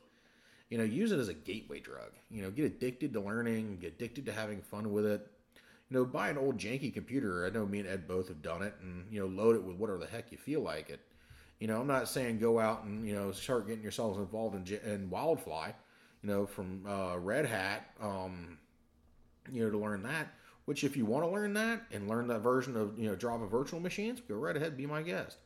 You 0.70 0.78
know, 0.78 0.84
use 0.84 1.12
it 1.12 1.18
as 1.18 1.28
a 1.28 1.34
gateway 1.34 1.80
drug. 1.80 2.12
You 2.30 2.44
know, 2.44 2.52
get 2.52 2.66
addicted 2.66 3.14
to 3.14 3.20
learning, 3.20 3.80
get 3.82 3.94
addicted 3.94 4.28
to 4.28 4.32
having 4.32 4.62
fun 4.62 4.94
with 4.94 5.08
it 5.08 5.28
you 5.90 5.98
know, 5.98 6.06
buy 6.06 6.30
an 6.30 6.38
old 6.38 6.58
janky 6.58 6.94
computer. 6.94 7.46
I 7.46 7.50
know 7.52 7.66
me 7.66 7.80
and 7.80 7.88
Ed 7.88 8.08
both 8.08 8.28
have 8.28 8.42
done 8.42 8.64
it, 8.64 8.74
and 8.82 9.06
you 9.12 9.20
know, 9.20 9.28
load 9.28 9.56
it 9.56 9.64
with 9.64 9.78
whatever 9.78 10.00
the 10.00 10.08
heck 10.08 10.32
you 10.32 10.38
feel 10.38 10.62
like 10.62 10.90
it. 10.90 11.00
You 11.60 11.68
know, 11.68 11.80
I'm 11.80 11.88
not 11.88 12.10
saying 12.10 12.40
go 12.40 12.60
out 12.60 12.84
and 12.84 13.08
you 13.08 13.16
know 13.16 13.32
start 13.32 13.68
getting 13.68 13.84
yourselves 13.84 14.18
involved 14.18 14.70
in, 14.70 14.80
in 14.80 15.10
Wildfly, 15.10 15.72
you 16.22 16.30
know, 16.30 16.46
from 16.46 16.86
uh, 16.88 17.18
Red 17.18 17.46
Hat, 17.46 17.90
um, 18.02 18.58
you 19.52 19.64
know, 19.64 19.70
to 19.70 19.78
learn 19.78 20.04
that. 20.04 20.34
Which, 20.66 20.84
if 20.84 20.98
you 20.98 21.06
want 21.06 21.24
to 21.24 21.30
learn 21.30 21.54
that 21.54 21.84
and 21.92 22.10
learn 22.10 22.28
that 22.28 22.40
version 22.40 22.76
of 22.76 22.98
you 23.00 23.08
know 23.10 23.16
Java 23.16 23.48
virtual 23.48 23.80
machines, 23.80 24.22
go 24.28 24.36
right 24.36 24.56
ahead, 24.56 24.76
be 24.76 24.86
my 24.86 25.02
guest. 25.02 25.38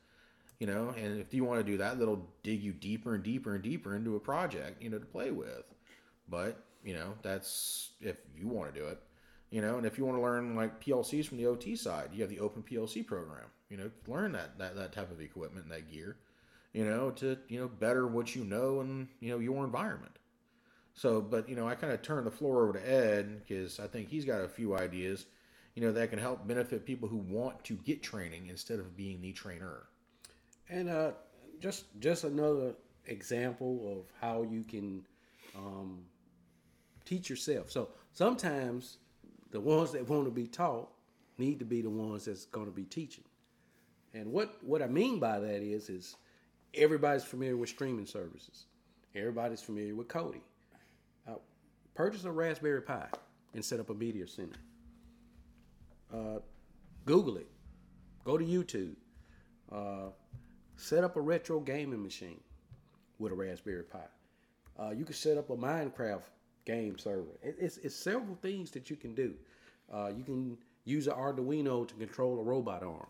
You 0.59 0.67
know, 0.67 0.93
and 0.97 1.21
if 1.21 1.33
you 1.33 1.45
want 1.45 1.65
to 1.65 1.71
do 1.71 1.77
that, 1.77 1.99
that'll 1.99 2.27
dig 2.43 2.61
you 2.61 2.73
deeper 2.73 3.15
and 3.15 3.23
deeper 3.23 3.55
and 3.55 3.63
deeper 3.63 3.95
into 3.95 4.17
a 4.17 4.19
project, 4.19 4.81
you 4.81 4.89
know, 4.89 4.99
to 4.99 5.05
play 5.05 5.31
with. 5.31 5.73
But 6.27 6.63
you 6.83 6.93
know, 6.93 7.13
that's 7.21 7.91
if 8.01 8.17
you 8.35 8.47
want 8.47 8.73
to 8.73 8.79
do 8.79 8.87
it 8.87 8.99
you 9.51 9.61
know 9.61 9.77
and 9.77 9.85
if 9.85 9.97
you 9.97 10.05
want 10.05 10.17
to 10.17 10.21
learn 10.21 10.55
like 10.55 10.83
plcs 10.83 11.25
from 11.25 11.37
the 11.37 11.45
ot 11.45 11.77
side 11.77 12.09
you 12.13 12.21
have 12.21 12.29
the 12.29 12.39
open 12.39 12.63
plc 12.63 13.05
program 13.05 13.45
you 13.69 13.77
know 13.77 13.89
learn 14.07 14.31
that 14.33 14.57
that, 14.59 14.75
that 14.75 14.91
type 14.93 15.11
of 15.11 15.21
equipment 15.21 15.69
that 15.69 15.91
gear 15.91 16.17
you 16.73 16.85
know 16.85 17.11
to 17.11 17.37
you 17.47 17.59
know 17.59 17.67
better 17.67 18.07
what 18.07 18.35
you 18.35 18.43
know 18.43 18.81
and 18.81 19.07
you 19.19 19.29
know 19.29 19.39
your 19.39 19.63
environment 19.63 20.17
so 20.93 21.21
but 21.21 21.47
you 21.49 21.55
know 21.55 21.67
i 21.67 21.75
kind 21.75 21.93
of 21.93 22.01
turn 22.01 22.23
the 22.25 22.31
floor 22.31 22.63
over 22.63 22.73
to 22.73 22.91
ed 22.91 23.41
because 23.45 23.79
i 23.79 23.87
think 23.87 24.09
he's 24.09 24.25
got 24.25 24.41
a 24.41 24.47
few 24.49 24.75
ideas 24.75 25.25
you 25.75 25.81
know 25.81 25.91
that 25.91 26.09
can 26.09 26.19
help 26.19 26.47
benefit 26.47 26.85
people 26.85 27.07
who 27.09 27.17
want 27.17 27.63
to 27.63 27.75
get 27.75 28.03
training 28.03 28.47
instead 28.49 28.79
of 28.79 28.95
being 28.97 29.21
the 29.21 29.31
trainer 29.31 29.87
And 30.69 30.89
uh, 30.89 31.11
just 31.59 31.85
just 31.99 32.23
another 32.23 32.75
example 33.05 33.97
of 33.97 34.11
how 34.21 34.43
you 34.43 34.63
can 34.63 35.05
um, 35.55 36.03
teach 37.05 37.29
yourself. 37.29 37.71
So 37.71 37.89
sometimes 38.13 38.97
the 39.51 39.59
ones 39.59 39.91
that 39.93 40.07
want 40.07 40.25
to 40.25 40.31
be 40.31 40.47
taught 40.47 40.89
need 41.37 41.59
to 41.59 41.65
be 41.65 41.81
the 41.81 41.89
ones 41.89 42.25
that's 42.25 42.45
going 42.45 42.67
to 42.67 42.71
be 42.71 42.83
teaching. 42.85 43.23
And 44.13 44.31
what 44.31 44.57
what 44.63 44.81
I 44.81 44.87
mean 44.87 45.19
by 45.19 45.39
that 45.39 45.61
is 45.61 45.89
is 45.89 46.15
everybody's 46.73 47.23
familiar 47.23 47.57
with 47.57 47.69
streaming 47.69 48.05
services. 48.05 48.65
Everybody's 49.15 49.61
familiar 49.61 49.95
with 49.95 50.07
Kodi. 50.07 50.41
Uh, 51.27 51.35
purchase 51.93 52.23
a 52.25 52.31
Raspberry 52.31 52.81
Pi 52.81 53.07
and 53.53 53.63
set 53.63 53.79
up 53.79 53.89
a 53.89 53.93
media 53.93 54.27
center. 54.27 54.59
Uh, 56.13 56.39
Google 57.05 57.37
it. 57.37 57.47
Go 58.23 58.37
to 58.37 58.45
YouTube. 58.45 58.95
Uh, 59.71 60.11
set 60.77 61.03
up 61.03 61.15
a 61.15 61.21
retro 61.21 61.59
gaming 61.59 62.01
machine 62.01 62.39
with 63.19 63.31
a 63.31 63.35
Raspberry 63.35 63.83
Pi. 63.83 63.99
Uh, 64.79 64.91
you 64.91 65.05
can 65.05 65.13
set 65.13 65.37
up 65.37 65.49
a 65.49 65.57
Minecraft 65.57 66.23
game 66.65 66.97
server. 66.97 67.37
It, 67.43 67.57
it's, 67.59 67.77
it's 67.77 67.95
several 67.95 68.35
things 68.41 68.71
that 68.71 68.89
you 68.89 68.95
can 68.95 69.13
do. 69.13 69.33
Uh, 69.91 70.11
you 70.15 70.23
can 70.23 70.57
use 70.85 71.07
an 71.07 71.13
Arduino 71.13 71.87
to 71.87 71.93
control 71.95 72.39
a 72.39 72.43
robot 72.43 72.83
arm. 72.83 73.07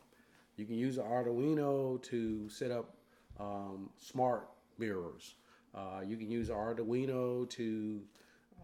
You 0.59 0.65
can 0.65 0.75
use 0.75 0.97
an 0.97 1.05
Arduino 1.05 2.01
to 2.03 2.49
set 2.49 2.69
up 2.69 2.93
um, 3.39 3.89
smart 3.97 4.49
mirrors. 4.77 5.35
Uh, 5.73 6.01
you 6.05 6.17
can 6.17 6.29
use 6.29 6.49
an 6.49 6.55
Arduino 6.55 7.49
to 7.51 8.01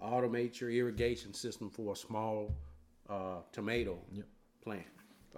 automate 0.03 0.59
your 0.59 0.71
irrigation 0.71 1.33
system 1.33 1.69
for 1.69 1.93
a 1.93 1.95
small 1.95 2.53
uh, 3.09 3.37
tomato 3.53 3.97
plant. 4.61 4.83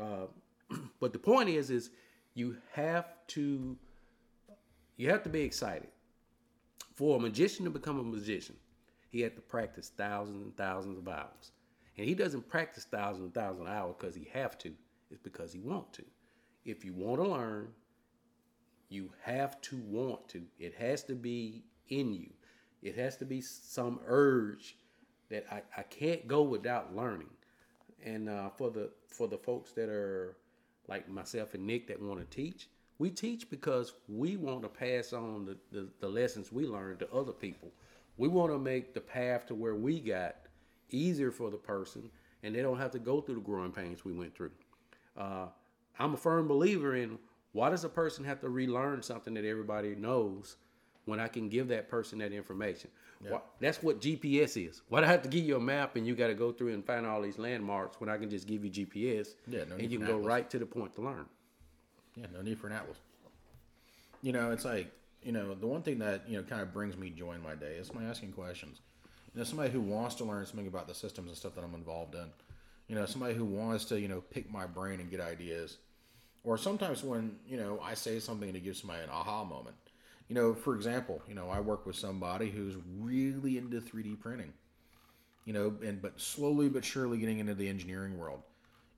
Uh, 0.01 0.25
but 0.99 1.13
the 1.13 1.19
point 1.19 1.47
is, 1.47 1.69
is 1.69 1.91
you 2.33 2.57
have 2.73 3.05
to 3.27 3.77
you 4.95 5.11
have 5.11 5.21
to 5.21 5.29
be 5.29 5.41
excited. 5.41 5.89
For 6.95 7.17
a 7.17 7.19
magician 7.19 7.65
to 7.65 7.71
become 7.71 7.99
a 7.99 8.03
magician, 8.03 8.55
he 9.11 9.21
had 9.21 9.35
to 9.35 9.41
practice 9.41 9.91
thousands 9.95 10.41
and 10.41 10.57
thousands 10.57 10.97
of 10.97 11.07
hours. 11.07 11.51
And 11.99 12.07
he 12.07 12.15
doesn't 12.15 12.49
practice 12.49 12.87
thousands 12.89 13.25
and 13.25 13.33
thousands 13.35 13.61
of 13.61 13.67
hours 13.67 13.93
because 13.99 14.15
he 14.15 14.27
have 14.33 14.57
to. 14.57 14.71
It's 15.11 15.21
because 15.21 15.53
he 15.53 15.59
want 15.59 15.93
to. 15.93 16.03
If 16.67 16.83
you 16.83 16.93
want 16.93 17.23
to 17.23 17.29
learn, 17.29 17.69
you 18.89 19.09
have 19.23 19.59
to 19.61 19.77
want 19.77 20.27
to. 20.29 20.43
It 20.59 20.75
has 20.75 21.01
to 21.05 21.15
be 21.15 21.63
in 21.87 22.13
you. 22.13 22.29
It 22.83 22.95
has 22.95 23.15
to 23.17 23.25
be 23.25 23.41
some 23.41 23.99
urge 24.05 24.75
that 25.29 25.45
I, 25.49 25.61
I 25.77 25.83
can't 25.83 26.27
go 26.27 26.43
without 26.43 26.95
learning. 26.95 27.29
And 28.05 28.29
uh, 28.29 28.49
for 28.49 28.69
the 28.69 28.91
for 29.07 29.27
the 29.27 29.37
folks 29.37 29.71
that 29.71 29.89
are 29.89 30.35
like 30.87 31.09
myself 31.09 31.53
and 31.53 31.65
Nick 31.65 31.87
that 31.87 32.01
want 32.01 32.19
to 32.19 32.35
teach, 32.35 32.69
we 32.99 33.09
teach 33.09 33.49
because 33.49 33.93
we 34.09 34.35
want 34.35 34.61
to 34.63 34.69
pass 34.69 35.13
on 35.13 35.45
the, 35.45 35.57
the, 35.71 35.87
the 36.01 36.07
lessons 36.07 36.51
we 36.51 36.65
learned 36.65 36.99
to 36.99 37.11
other 37.13 37.31
people. 37.31 37.71
We 38.17 38.27
want 38.27 38.51
to 38.51 38.59
make 38.59 38.93
the 38.93 39.01
path 39.01 39.45
to 39.47 39.55
where 39.55 39.75
we 39.75 39.99
got 39.99 40.35
easier 40.89 41.31
for 41.31 41.49
the 41.49 41.57
person 41.57 42.09
and 42.43 42.53
they 42.53 42.61
don't 42.61 42.77
have 42.77 42.91
to 42.91 42.99
go 42.99 43.21
through 43.21 43.35
the 43.35 43.41
growing 43.41 43.71
pains 43.71 44.05
we 44.05 44.13
went 44.13 44.35
through. 44.35 44.51
Uh, 45.17 45.47
I'm 45.99 46.13
a 46.13 46.17
firm 46.17 46.47
believer 46.47 46.95
in 46.95 47.17
why 47.53 47.69
does 47.69 47.83
a 47.83 47.89
person 47.89 48.23
have 48.25 48.39
to 48.41 48.49
relearn 48.49 49.01
something 49.01 49.33
that 49.33 49.45
everybody 49.45 49.95
knows 49.95 50.57
when 51.05 51.19
I 51.19 51.27
can 51.27 51.49
give 51.49 51.67
that 51.69 51.89
person 51.89 52.19
that 52.19 52.31
information? 52.31 52.89
Why, 53.27 53.39
that's 53.59 53.81
what 53.81 53.99
GPS 53.99 54.63
is. 54.69 54.81
Why 54.89 54.99
do 54.99 55.07
I 55.07 55.09
have 55.09 55.23
to 55.23 55.29
give 55.29 55.43
you 55.43 55.55
a 55.55 55.59
map 55.59 55.95
and 55.95 56.05
you 56.05 56.13
got 56.15 56.27
to 56.27 56.35
go 56.35 56.51
through 56.51 56.73
and 56.73 56.85
find 56.85 57.05
all 57.05 57.21
these 57.21 57.39
landmarks 57.39 57.99
when 57.99 58.09
I 58.09 58.17
can 58.17 58.29
just 58.29 58.45
give 58.47 58.63
you 58.63 58.69
GPS 58.69 59.29
Yeah, 59.47 59.63
no 59.67 59.75
and 59.75 59.91
you 59.91 59.97
can 59.97 60.05
go 60.05 60.13
atlas. 60.17 60.27
right 60.27 60.49
to 60.51 60.59
the 60.59 60.67
point 60.67 60.93
to 60.95 61.01
learn? 61.01 61.25
Yeah, 62.15 62.27
no 62.31 62.41
need 62.41 62.59
for 62.59 62.67
an 62.67 62.73
atlas. 62.73 62.97
You 64.21 64.33
know, 64.33 64.51
it's 64.51 64.65
like 64.65 64.91
you 65.23 65.31
know 65.31 65.55
the 65.55 65.65
one 65.67 65.81
thing 65.81 65.97
that 65.99 66.29
you 66.29 66.37
know 66.37 66.43
kind 66.43 66.61
of 66.61 66.73
brings 66.73 66.95
me 66.95 67.09
joy 67.09 67.33
in 67.33 67.41
my 67.41 67.55
day 67.55 67.75
is 67.75 67.93
my 67.93 68.03
asking 68.03 68.33
questions. 68.33 68.81
You 69.33 69.39
know, 69.39 69.45
somebody 69.45 69.71
who 69.71 69.81
wants 69.81 70.15
to 70.15 70.23
learn 70.25 70.45
something 70.45 70.67
about 70.67 70.87
the 70.87 70.93
systems 70.93 71.29
and 71.29 71.37
stuff 71.37 71.55
that 71.55 71.63
I'm 71.63 71.73
involved 71.75 72.13
in. 72.15 72.25
You 72.87 72.95
know, 72.95 73.05
somebody 73.05 73.33
who 73.33 73.45
wants 73.45 73.85
to 73.85 73.99
you 73.99 74.07
know 74.07 74.21
pick 74.21 74.51
my 74.51 74.65
brain 74.67 74.99
and 74.99 75.09
get 75.09 75.21
ideas. 75.21 75.77
Or 76.47 76.57
sometimes 76.57 77.03
when 77.03 77.35
you 77.47 77.57
know 77.57 77.79
I 77.83 77.93
say 77.93 78.19
something 78.19 78.51
to 78.53 78.59
give 78.59 78.75
somebody 78.75 79.03
an 79.03 79.09
aha 79.09 79.43
moment. 79.43 79.75
You 80.29 80.35
know, 80.35 80.53
for 80.53 80.75
example, 80.75 81.21
you 81.27 81.35
know 81.35 81.49
I 81.49 81.59
work 81.59 81.85
with 81.85 81.95
somebody 81.95 82.49
who's 82.49 82.75
really 82.99 83.57
into 83.57 83.79
3D 83.81 84.19
printing. 84.19 84.53
You 85.45 85.53
know, 85.53 85.75
and 85.85 86.01
but 86.01 86.19
slowly 86.19 86.69
but 86.69 86.83
surely 86.83 87.19
getting 87.19 87.39
into 87.39 87.53
the 87.53 87.69
engineering 87.69 88.17
world 88.17 88.41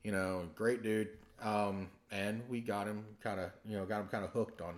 you 0.04 0.12
know, 0.12 0.44
great 0.56 0.84
dude. 0.84 1.10
Um, 1.42 1.88
and 2.12 2.42
we 2.50 2.62
got 2.62 2.88
him 2.88 3.06
kind 3.22 3.40
of, 3.40 3.52
you 3.66 3.78
know, 3.78 3.86
got 3.86 4.02
him 4.02 4.08
kind 4.08 4.26
of 4.26 4.32
hooked 4.32 4.62
on, 4.62 4.76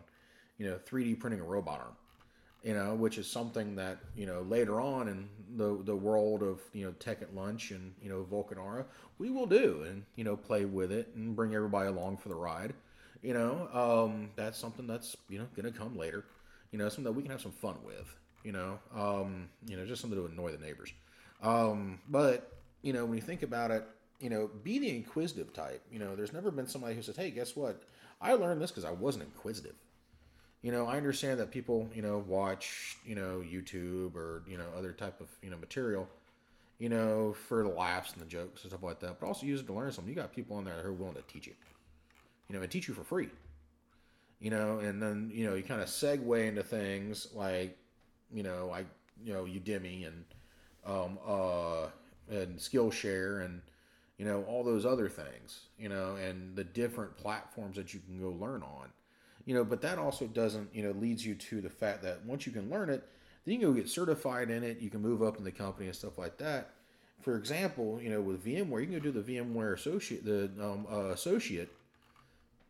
you 0.58 0.68
know, 0.68 0.78
3D 0.86 1.20
printing 1.20 1.42
a 1.42 1.44
robot 1.44 1.80
arm, 1.80 1.96
you 2.64 2.74
know, 2.74 2.94
which 2.94 3.18
is 3.18 3.28
something 3.28 3.76
that, 3.76 3.98
you 4.16 4.26
know, 4.26 4.42
later 4.42 4.80
on 4.80 5.08
in 5.08 5.28
the, 5.58 5.82
the 5.84 5.96
world 5.96 6.44
of, 6.44 6.60
you 6.74 6.86
know, 6.86 6.92
Tech 7.00 7.22
at 7.22 7.36
Lunch 7.36 7.72
and, 7.72 7.94
you 8.02 8.10
know, 8.10 8.26
Vulcanara, 8.32 8.86
we 9.18 9.30
will 9.30 9.48
do 9.48 9.84
and, 9.88 10.04
you 10.16 10.24
know, 10.24 10.36
play 10.36 10.66
with 10.66 10.92
it 10.92 11.10
and 11.16 11.36
bring 11.36 11.56
everybody 11.56 11.88
along 11.88 12.18
for 12.18 12.30
the 12.30 12.36
ride. 12.36 12.74
You 13.24 13.34
know, 13.34 13.68
um, 13.74 14.30
that's 14.36 14.58
something 14.58 14.88
that's, 14.88 15.16
you 15.30 15.40
know, 15.40 15.46
to 15.62 15.72
come 15.72 15.98
later, 15.98 16.26
you 16.72 16.80
know, 16.80 16.88
something 16.90 17.04
that 17.06 17.12
we 17.14 17.22
can 17.22 17.32
have 17.32 17.42
some 17.42 17.52
fun 17.52 17.76
with, 17.86 18.16
you 18.44 18.52
know, 18.52 18.80
um, 18.96 19.50
you 19.68 19.78
know, 19.78 19.86
just 19.86 20.02
something 20.02 20.20
to 20.20 20.26
annoy 20.26 20.52
the 20.52 20.58
neighbors. 20.58 20.92
Um, 21.44 22.00
but, 22.10 22.52
you 22.82 22.94
know, 22.94 23.06
when 23.06 23.16
you 23.16 23.22
think 23.22 23.44
about 23.44 23.72
it, 23.72 23.84
you 24.22 24.30
know, 24.30 24.50
be 24.64 24.80
the 24.80 24.90
inquisitive 24.90 25.52
type. 25.52 25.82
You 25.92 26.00
know, 26.00 26.16
there's 26.16 26.32
never 26.32 26.52
been 26.52 26.68
somebody 26.68 26.96
who 26.96 27.02
says, 27.02 27.16
"Hey, 27.16 27.32
guess 27.32 27.56
what? 27.56 27.82
I 28.22 28.34
learned 28.34 28.62
this 28.62 28.70
because 28.70 28.86
I 28.86 28.92
wasn't 28.92 29.26
inquisitive." 29.26 29.76
You 30.62 30.72
know, 30.72 30.86
I 30.86 30.98
understand 30.98 31.40
that 31.40 31.50
people, 31.50 31.90
you 31.94 32.04
know, 32.04 32.24
watch, 32.28 32.98
you 33.06 33.16
know, 33.16 33.44
YouTube 33.46 34.16
or 34.16 34.44
you 34.48 34.58
know 34.58 34.68
other 34.78 34.92
type 34.92 35.20
of 35.20 35.28
you 35.42 35.50
know 35.50 35.58
material, 35.58 36.08
you 36.78 36.90
know, 36.90 37.34
for 37.34 37.64
the 37.64 37.70
laughs 37.70 38.14
and 38.14 38.22
the 38.22 38.28
jokes 38.28 38.62
and 38.64 38.72
stuff 38.72 38.84
like 38.84 39.00
that, 39.00 39.20
but 39.20 39.26
also 39.26 39.46
use 39.46 39.62
it 39.62 39.68
to 39.68 39.74
learn 39.74 39.92
something. 39.92 40.14
You 40.14 40.20
got 40.20 40.34
people 40.34 40.58
on 40.58 40.66
there 40.66 40.82
who 40.84 40.90
are 40.90 40.94
willing 40.94 41.16
to 41.16 41.24
teach 41.24 41.48
you, 41.48 41.54
you 42.48 42.56
know, 42.56 42.62
and 42.62 42.72
teach 42.72 42.88
you 42.88 42.94
for 42.94 43.04
free. 43.04 43.30
You 44.40 44.52
know, 44.52 44.80
and 44.80 45.02
then 45.02 45.32
you 45.34 45.48
know 45.48 45.56
you 45.56 45.64
kind 45.64 45.82
of 45.82 45.88
segue 45.88 46.48
into 46.48 46.64
things 46.64 47.28
like, 47.34 47.78
you 48.32 48.44
know, 48.44 48.68
like 48.70 48.88
you 49.24 49.34
know 49.34 49.46
Udemy 49.46 50.08
and 50.08 50.26
um, 50.86 51.18
uh, 51.28 51.88
and 52.30 52.58
Skillshare 52.58 53.44
and 53.46 53.62
you 54.18 54.26
know 54.26 54.44
all 54.44 54.64
those 54.64 54.86
other 54.86 55.10
things 55.10 55.62
you 55.80 55.90
know 55.90 56.16
and 56.16 56.56
the 56.56 56.64
different 56.64 57.18
platforms 57.18 57.76
that 57.76 57.92
you 57.92 58.00
can 58.00 58.20
go 58.20 58.30
learn 58.30 58.62
on 58.62 58.90
you 59.46 59.54
know 59.54 59.64
but 59.64 59.82
that 59.82 59.98
also 59.98 60.28
doesn't 60.28 60.74
you 60.74 60.84
know 60.84 60.92
leads 60.92 61.26
you 61.26 61.36
to 61.36 61.62
the 61.62 61.70
fact 61.70 62.04
that 62.04 62.24
once 62.26 62.46
you 62.46 62.52
can 62.52 62.70
learn 62.70 62.90
it 62.90 63.08
then 63.46 63.54
you 63.54 63.60
can 63.60 63.70
go 63.70 63.74
get 63.74 63.90
certified 63.90 64.50
in 64.50 64.64
it 64.64 64.80
you 64.80 64.90
can 64.90 65.02
move 65.02 65.22
up 65.22 65.38
in 65.38 65.44
the 65.44 65.52
company 65.52 65.88
and 65.88 65.96
stuff 65.96 66.18
like 66.18 66.38
that 66.38 66.72
for 67.22 67.36
example 67.38 68.00
you 68.02 68.10
know 68.10 68.22
with 68.22 68.44
vmware 68.46 68.82
you 68.82 68.88
can 68.88 68.94
go 68.94 69.00
do 69.00 69.12
the 69.12 69.22
vmware 69.22 69.74
associate 69.74 70.26
the 70.26 70.50
um, 70.64 70.86
uh, 70.92 71.10
associate 71.10 71.70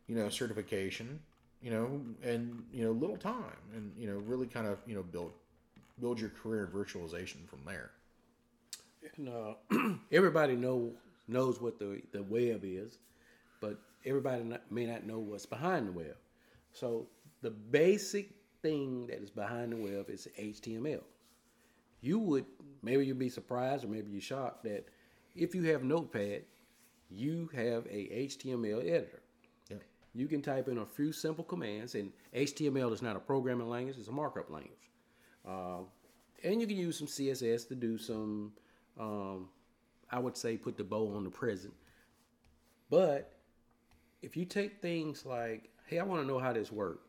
you 0.06 0.14
know 0.16 0.28
certification 0.28 1.20
you 1.62 1.70
know 1.70 2.00
and 2.22 2.64
you 2.72 2.84
know 2.84 2.92
little 2.92 3.16
time 3.16 3.56
and 3.74 3.92
you 3.98 4.08
know 4.08 4.18
really 4.18 4.46
kind 4.46 4.66
of 4.66 4.78
you 4.86 4.94
know 4.94 5.02
build 5.02 5.32
build 6.00 6.20
your 6.20 6.30
career 6.30 6.64
in 6.64 6.70
virtualization 6.70 7.46
from 7.48 7.60
there 7.66 7.90
And 9.16 9.28
uh, 9.28 9.54
everybody 10.12 10.56
know 10.56 10.92
knows 11.28 11.60
what 11.60 11.78
the 11.78 12.02
the 12.12 12.22
web 12.22 12.62
is, 12.64 12.98
but 13.60 13.78
everybody 14.04 14.44
not, 14.44 14.70
may 14.70 14.86
not 14.86 15.04
know 15.06 15.18
what's 15.18 15.46
behind 15.46 15.88
the 15.88 15.92
web. 15.92 16.16
So 16.72 17.06
the 17.42 17.50
basic 17.50 18.30
thing 18.62 19.06
that 19.08 19.20
is 19.22 19.30
behind 19.30 19.72
the 19.72 19.76
web 19.76 20.08
is 20.08 20.28
HTML. 20.38 21.02
You 22.00 22.18
would 22.18 22.46
maybe 22.82 23.06
you'd 23.06 23.18
be 23.18 23.28
surprised 23.28 23.84
or 23.84 23.88
maybe 23.88 24.10
you're 24.10 24.20
shocked 24.20 24.64
that 24.64 24.88
if 25.34 25.54
you 25.54 25.62
have 25.64 25.82
Notepad, 25.82 26.42
you 27.10 27.50
have 27.54 27.86
a 27.86 28.28
HTML 28.28 28.80
editor. 28.80 29.22
yeah 29.70 29.76
You 30.14 30.26
can 30.26 30.42
type 30.42 30.68
in 30.68 30.78
a 30.78 30.86
few 30.86 31.12
simple 31.12 31.44
commands, 31.44 31.94
and 31.94 32.12
HTML 32.34 32.92
is 32.92 33.02
not 33.02 33.16
a 33.16 33.20
programming 33.20 33.68
language; 33.68 33.96
it's 33.98 34.08
a 34.08 34.12
markup 34.12 34.50
language. 34.50 34.90
Uh, 35.46 35.80
and 36.44 36.60
you 36.60 36.66
can 36.66 36.76
use 36.76 36.98
some 36.98 37.06
CSS 37.06 37.68
to 37.68 37.74
do 37.74 37.98
some, 37.98 38.52
um, 38.98 39.48
I 40.10 40.18
would 40.18 40.36
say, 40.36 40.56
put 40.56 40.76
the 40.76 40.84
bow 40.84 41.14
on 41.14 41.24
the 41.24 41.30
present. 41.30 41.74
But 42.90 43.32
if 44.22 44.36
you 44.36 44.44
take 44.44 44.80
things 44.82 45.24
like, 45.24 45.70
hey, 45.86 45.98
I 45.98 46.04
want 46.04 46.22
to 46.22 46.26
know 46.26 46.38
how 46.38 46.52
this 46.52 46.72
works, 46.72 47.08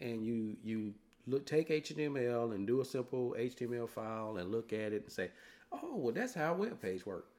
and 0.00 0.24
you 0.24 0.56
you 0.62 0.94
look 1.26 1.46
take 1.46 1.68
HTML 1.68 2.54
and 2.54 2.66
do 2.66 2.80
a 2.80 2.84
simple 2.84 3.34
HTML 3.38 3.88
file 3.88 4.36
and 4.38 4.50
look 4.50 4.72
at 4.72 4.92
it 4.92 5.02
and 5.02 5.12
say, 5.12 5.30
oh, 5.72 5.96
well, 5.96 6.12
that's 6.12 6.34
how 6.34 6.52
a 6.52 6.56
web 6.56 6.80
page 6.80 7.06
works. 7.06 7.30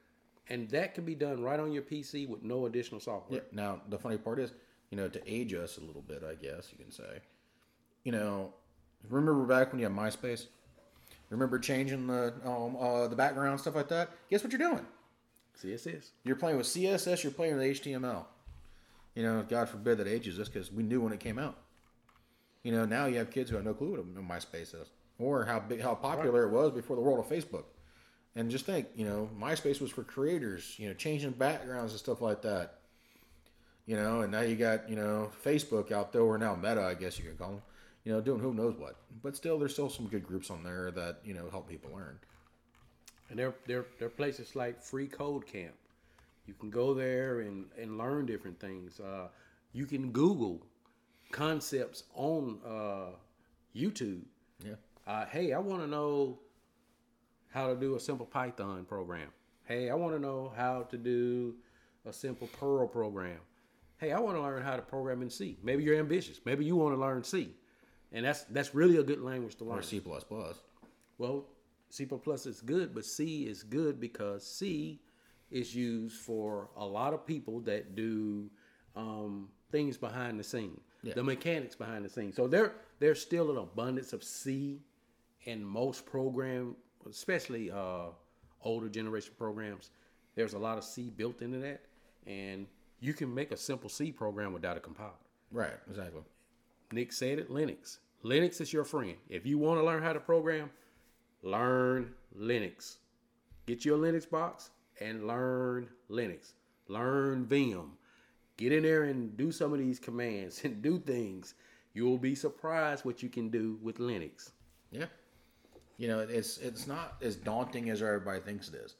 And 0.48 0.68
that 0.70 0.94
can 0.94 1.04
be 1.04 1.14
done 1.14 1.42
right 1.42 1.58
on 1.58 1.72
your 1.72 1.82
PC 1.82 2.28
with 2.28 2.42
no 2.42 2.66
additional 2.66 3.00
software. 3.00 3.40
Yeah. 3.40 3.46
Now 3.52 3.80
the 3.88 3.98
funny 3.98 4.16
part 4.16 4.38
is, 4.38 4.52
you 4.90 4.96
know, 4.96 5.08
to 5.08 5.20
age 5.26 5.52
us 5.54 5.78
a 5.78 5.80
little 5.80 6.02
bit, 6.02 6.22
I 6.28 6.34
guess 6.34 6.68
you 6.70 6.78
can 6.78 6.92
say. 6.92 7.20
You 8.04 8.12
know, 8.12 8.54
remember 9.08 9.44
back 9.44 9.72
when 9.72 9.80
you 9.80 9.86
had 9.86 9.96
MySpace? 9.96 10.46
Remember 11.30 11.58
changing 11.58 12.06
the 12.06 12.34
um, 12.44 12.76
uh, 12.76 13.08
the 13.08 13.16
background 13.16 13.58
stuff 13.60 13.74
like 13.74 13.88
that? 13.88 14.10
Guess 14.30 14.44
what 14.44 14.52
you're 14.52 14.60
doing? 14.60 14.86
CSS. 15.60 16.10
You're 16.22 16.36
playing 16.36 16.56
with 16.56 16.66
CSS. 16.66 17.24
You're 17.24 17.32
playing 17.32 17.56
with 17.56 17.64
HTML. 17.64 18.24
You 19.16 19.22
know, 19.22 19.44
God 19.48 19.68
forbid 19.68 19.98
that 19.98 20.06
ages 20.06 20.38
us 20.38 20.48
because 20.48 20.70
we 20.70 20.84
knew 20.84 21.00
when 21.00 21.12
it 21.12 21.20
came 21.20 21.38
out. 21.38 21.56
You 22.62 22.72
know, 22.72 22.84
now 22.84 23.06
you 23.06 23.16
have 23.16 23.30
kids 23.30 23.50
who 23.50 23.56
have 23.56 23.64
no 23.64 23.74
clue 23.74 23.92
what 23.92 24.14
MySpace 24.14 24.74
is 24.74 24.88
or 25.18 25.44
how 25.44 25.58
big, 25.58 25.80
how 25.80 25.94
popular 25.94 26.44
it 26.44 26.50
was 26.50 26.72
before 26.72 26.96
the 26.96 27.02
world 27.02 27.18
of 27.18 27.26
Facebook. 27.26 27.64
And 28.34 28.50
just 28.50 28.66
think, 28.66 28.88
you 28.94 29.06
know, 29.06 29.30
MySpace 29.40 29.80
was 29.80 29.90
for 29.90 30.04
creators. 30.04 30.78
You 30.78 30.88
know, 30.88 30.94
changing 30.94 31.30
backgrounds 31.30 31.92
and 31.92 31.98
stuff 31.98 32.20
like 32.20 32.42
that. 32.42 32.80
You 33.86 33.96
know, 33.96 34.20
and 34.20 34.32
now 34.32 34.40
you 34.40 34.56
got 34.56 34.90
you 34.90 34.96
know 34.96 35.30
Facebook 35.44 35.92
out 35.92 36.12
there, 36.12 36.22
or 36.22 36.36
now 36.36 36.54
Meta, 36.54 36.82
I 36.82 36.94
guess 36.94 37.18
you 37.18 37.24
could 37.24 37.38
call 37.38 37.52
them. 37.52 37.62
You 38.04 38.12
know, 38.12 38.20
doing 38.20 38.40
who 38.40 38.52
knows 38.52 38.74
what. 38.76 38.96
But 39.22 39.36
still, 39.36 39.58
there's 39.58 39.72
still 39.72 39.88
some 39.88 40.08
good 40.08 40.26
groups 40.26 40.50
on 40.50 40.62
there 40.62 40.90
that 40.90 41.20
you 41.24 41.32
know 41.32 41.48
help 41.50 41.68
people 41.68 41.92
learn. 41.94 42.18
And 43.30 43.38
there, 43.38 43.54
there, 43.66 43.86
there 43.98 44.06
are 44.06 44.10
places 44.10 44.54
like 44.54 44.82
Free 44.82 45.06
Code 45.06 45.46
Camp. 45.46 45.74
You 46.46 46.54
can 46.54 46.70
go 46.70 46.94
there 46.94 47.40
and, 47.40 47.66
and 47.80 47.98
learn 47.98 48.26
different 48.26 48.58
things. 48.60 49.00
Uh, 49.00 49.28
you 49.72 49.86
can 49.86 50.10
Google 50.12 50.64
concepts 51.32 52.04
on 52.14 52.58
uh, 52.66 53.16
YouTube. 53.74 54.22
Yeah. 54.64 54.74
Uh, 55.06 55.26
hey, 55.26 55.52
I 55.52 55.58
want 55.58 55.82
to 55.82 55.86
know 55.86 56.38
how 57.48 57.68
to 57.68 57.76
do 57.76 57.96
a 57.96 58.00
simple 58.00 58.26
Python 58.26 58.84
program. 58.84 59.28
Hey, 59.64 59.90
I 59.90 59.94
want 59.94 60.14
to 60.14 60.20
know 60.20 60.52
how 60.56 60.82
to 60.90 60.96
do 60.96 61.54
a 62.04 62.12
simple 62.12 62.46
Perl 62.48 62.86
program. 62.86 63.38
Hey, 63.98 64.12
I 64.12 64.20
want 64.20 64.36
to 64.36 64.42
learn 64.42 64.62
how 64.62 64.76
to 64.76 64.82
program 64.82 65.22
in 65.22 65.30
C. 65.30 65.58
Maybe 65.62 65.82
you're 65.82 65.98
ambitious. 65.98 66.40
Maybe 66.44 66.64
you 66.64 66.76
want 66.76 66.94
to 66.94 67.00
learn 67.00 67.24
C, 67.24 67.54
and 68.12 68.24
that's 68.24 68.44
that's 68.44 68.74
really 68.74 68.98
a 68.98 69.02
good 69.02 69.22
language 69.22 69.56
to 69.56 69.64
learn. 69.64 69.78
Or 69.78 69.82
C 69.82 70.00
plus 70.00 70.22
plus. 70.22 70.60
Well, 71.18 71.46
C 71.88 72.04
is 72.04 72.60
good, 72.60 72.94
but 72.94 73.04
C 73.04 73.46
is 73.46 73.62
good 73.62 73.98
because 73.98 74.46
C 74.46 75.00
is 75.50 75.74
used 75.74 76.16
for 76.16 76.68
a 76.76 76.84
lot 76.84 77.14
of 77.14 77.26
people 77.26 77.60
that 77.60 77.94
do 77.94 78.50
um, 78.96 79.48
things 79.70 79.96
behind 79.96 80.38
the 80.38 80.44
scene, 80.44 80.80
Yeah. 81.02 81.14
the 81.14 81.22
mechanics 81.22 81.74
behind 81.76 82.04
the 82.04 82.08
scene. 82.08 82.32
So 82.32 82.46
there, 82.48 82.74
there's 82.98 83.20
still 83.20 83.50
an 83.50 83.58
abundance 83.58 84.12
of 84.12 84.22
C 84.24 84.80
in 85.44 85.64
most 85.64 86.04
program 86.06 86.76
especially 87.08 87.70
uh, 87.70 88.06
older 88.62 88.88
generation 88.88 89.32
programs, 89.38 89.90
there's 90.34 90.54
a 90.54 90.58
lot 90.58 90.78
of 90.78 90.84
C 90.84 91.10
built 91.16 91.42
into 91.42 91.58
that, 91.58 91.82
and 92.26 92.66
you 93.00 93.12
can 93.14 93.32
make 93.32 93.52
a 93.52 93.56
simple 93.56 93.88
C 93.88 94.12
program 94.12 94.52
without 94.52 94.76
a 94.76 94.80
compiler. 94.80 95.10
Right. 95.52 95.72
Exactly. 95.88 96.22
Nick 96.92 97.12
said 97.12 97.38
it. 97.38 97.50
Linux. 97.50 97.98
Linux 98.24 98.60
is 98.60 98.72
your 98.72 98.84
friend. 98.84 99.14
If 99.28 99.46
you 99.46 99.58
want 99.58 99.78
to 99.80 99.84
learn 99.84 100.02
how 100.02 100.12
to 100.12 100.20
program, 100.20 100.70
learn 101.42 102.12
Linux. 102.38 102.96
Get 103.66 103.84
your 103.84 103.98
Linux 103.98 104.28
box 104.28 104.70
and 105.00 105.26
learn 105.26 105.88
Linux. 106.10 106.52
Learn 106.88 107.46
Vim. 107.46 107.92
Get 108.56 108.72
in 108.72 108.82
there 108.82 109.04
and 109.04 109.36
do 109.36 109.52
some 109.52 109.72
of 109.72 109.78
these 109.78 109.98
commands 109.98 110.60
and 110.64 110.82
do 110.82 110.98
things. 110.98 111.54
You 111.94 112.04
will 112.04 112.18
be 112.18 112.34
surprised 112.34 113.04
what 113.04 113.22
you 113.22 113.28
can 113.28 113.48
do 113.48 113.78
with 113.82 113.98
Linux. 113.98 114.50
Yeah. 114.90 115.06
You 115.98 116.08
know, 116.08 116.20
it's 116.20 116.58
it's 116.58 116.86
not 116.86 117.16
as 117.22 117.36
daunting 117.36 117.88
as 117.88 118.02
everybody 118.02 118.40
thinks 118.40 118.68
it 118.68 118.74
is. 118.74 118.94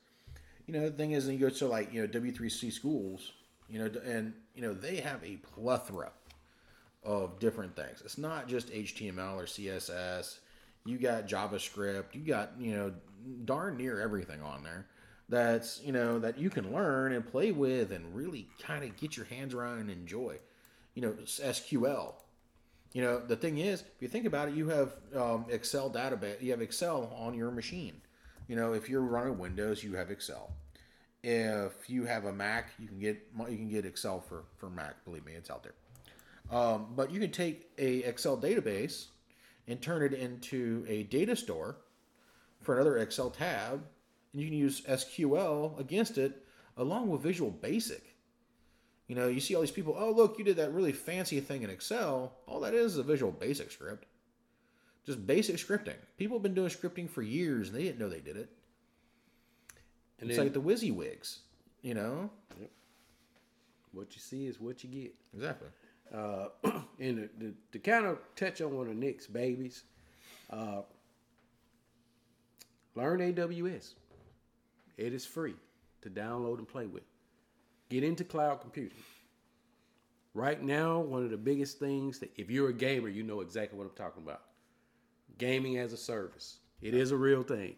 You 0.67 0.75
know, 0.75 0.89
the 0.89 0.97
thing 0.97 1.13
is, 1.13 1.29
you 1.29 1.39
go 1.39 1.51
to 1.51 1.67
like 1.67 1.93
you 1.93 2.01
know 2.01 2.09
W3C 2.09 2.73
schools, 2.73 3.33
you 3.69 3.79
know, 3.79 3.91
and 4.05 4.33
you 4.55 4.63
know 4.63 4.73
they 4.73 4.97
have 4.97 5.23
a 5.23 5.37
plethora 5.37 6.11
of 7.05 7.39
different 7.39 7.77
things. 7.77 8.03
It's 8.05 8.19
not 8.19 8.49
just 8.49 8.73
HTML 8.73 9.37
or 9.37 9.45
CSS. 9.45 10.39
You 10.87 10.99
got 10.99 11.29
JavaScript. 11.29 12.15
You 12.15 12.23
got 12.23 12.53
you 12.59 12.75
know 12.75 12.93
darn 13.45 13.77
near 13.77 14.01
everything 14.01 14.43
on 14.43 14.63
there. 14.63 14.87
That's 15.29 15.81
you 15.83 15.93
know 15.93 16.19
that 16.21 16.39
you 16.39 16.51
can 16.51 16.73
learn 16.73 17.13
and 17.13 17.27
play 17.27 17.51
with 17.51 17.91
and 17.91 18.15
really 18.15 18.49
kind 18.61 18.85
of 18.85 18.97
get 18.97 19.17
your 19.17 19.27
hands 19.27 19.55
around 19.55 19.81
and 19.81 19.91
enjoy. 19.91 20.39
You 20.95 21.03
know, 21.03 21.13
SQL. 21.25 22.15
You 22.93 23.03
know, 23.03 23.19
the 23.19 23.37
thing 23.37 23.59
is, 23.59 23.83
if 23.83 24.01
you 24.01 24.09
think 24.09 24.25
about 24.25 24.49
it, 24.49 24.55
you 24.55 24.69
have 24.69 24.95
um, 25.15 25.45
Excel 25.51 25.91
database. 25.91 26.41
You 26.41 26.53
have 26.53 26.63
Excel 26.63 27.13
on 27.19 27.35
your 27.35 27.51
machine. 27.51 28.01
You 28.49 28.57
know, 28.57 28.73
if 28.73 28.89
you're 28.89 29.03
running 29.03 29.39
Windows, 29.39 29.83
you 29.83 29.97
have 29.97 30.11
Excel. 30.11 30.53
If 31.23 31.91
you 31.91 32.05
have 32.05 32.25
a 32.25 32.33
Mac, 32.33 32.71
you 32.79 32.87
can 32.87 33.01
get 33.01 33.21
you 33.37 33.57
can 33.57 33.69
get 33.69 33.85
Excel 33.85 34.21
for 34.21 34.45
for 34.57 34.71
Mac. 34.71 35.05
Believe 35.05 35.27
me, 35.27 35.33
it's 35.33 35.51
out 35.51 35.65
there. 35.65 35.75
Um, 36.51 36.87
but 36.95 37.11
you 37.11 37.19
can 37.19 37.33
take 37.33 37.69
a 37.79 37.99
Excel 38.05 38.39
database 38.39 39.07
and 39.67 39.83
turn 39.83 40.03
it 40.03 40.13
into 40.13 40.85
a 40.89 41.03
data 41.05 41.35
store 41.35 41.77
for 42.63 42.77
another 42.77 42.99
Excel 42.99 43.31
tab, 43.31 43.85
and 44.33 44.43
you 44.43 44.49
can 44.49 44.57
use 44.57 44.83
SQL 44.83 45.79
against 45.79 46.19
it 46.19 46.45
along 46.77 47.09
with 47.09 47.23
Visual 47.23 47.51
Basic. 47.51 48.15
You 49.09 49.15
know, 49.15 49.29
you 49.29 49.41
see 49.41 49.55
all 49.55 49.61
these 49.61 49.71
people, 49.71 49.97
oh, 49.97 50.11
look, 50.11 50.39
you 50.39 50.45
did 50.45 50.57
that 50.57 50.73
really 50.73 50.93
fancy 50.93 51.41
thing 51.41 51.63
in 51.63 51.71
Excel. 51.71 52.33
All 52.47 52.61
that 52.61 52.75
is 52.75 52.93
is 52.93 52.99
a 52.99 53.03
Visual 53.03 53.33
Basic 53.33 53.71
script. 53.71 54.07
Just 55.05 55.25
basic 55.25 55.57
scripting. 55.57 55.95
People 56.17 56.37
have 56.37 56.43
been 56.43 56.55
doing 56.55 56.69
scripting 56.69 57.09
for 57.09 57.23
years 57.23 57.69
and 57.69 57.77
they 57.77 57.85
didn't 57.85 58.01
know 58.01 58.09
they 58.09 58.21
did 58.21 58.37
it. 58.37 58.51
And 60.19 60.29
It's 60.29 60.37
then 60.37 60.47
like 60.47 60.55
the 60.55 60.61
WYSIWYGs, 60.61 61.39
you 61.83 61.95
know? 61.95 62.31
what 63.93 64.15
you 64.15 64.21
see 64.21 64.47
is 64.47 64.61
what 64.61 64.85
you 64.85 64.91
get. 64.91 65.15
Exactly. 65.35 65.69
Uh, 66.15 66.49
and 67.01 67.17
to, 67.17 67.29
to, 67.41 67.55
to 67.73 67.79
kind 67.79 68.07
of 68.07 68.19
touch 68.37 68.61
on 68.61 68.77
one 68.77 68.89
of 68.89 68.97
Nick's 68.97 69.27
babies, 69.27 69.85
uh, 70.51 70.83
learn 72.95 73.21
AWS. 73.21 73.95
It 74.97 75.13
is 75.13 75.27
free 75.27 75.55
to 76.03 76.11
download 76.11 76.59
and 76.59 76.69
play 76.69 76.87
with. 76.87 77.05
Get 77.89 78.03
into 78.03 78.25
cloud 78.25 78.61
computing. 78.61 78.99
Right 80.35 80.63
now, 80.63 80.99
one 80.99 81.25
of 81.25 81.31
the 81.31 81.37
biggest 81.37 81.79
things 81.79 82.19
that 82.19 82.31
if 82.37 82.51
you're 82.51 82.69
a 82.69 82.75
gamer, 82.75 83.09
you 83.09 83.23
know 83.23 83.41
exactly 83.41 83.79
what 83.79 83.87
I'm 83.87 83.95
talking 83.95 84.23
about. 84.23 84.43
Gaming 85.39 85.79
as 85.79 85.93
a 85.93 85.97
service. 85.97 86.59
It 86.83 86.95
is 86.95 87.11
a 87.11 87.17
real 87.17 87.43
thing. 87.43 87.77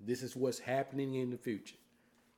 This 0.00 0.22
is 0.22 0.36
what's 0.36 0.58
happening 0.58 1.16
in 1.16 1.30
the 1.30 1.36
future. 1.36 1.76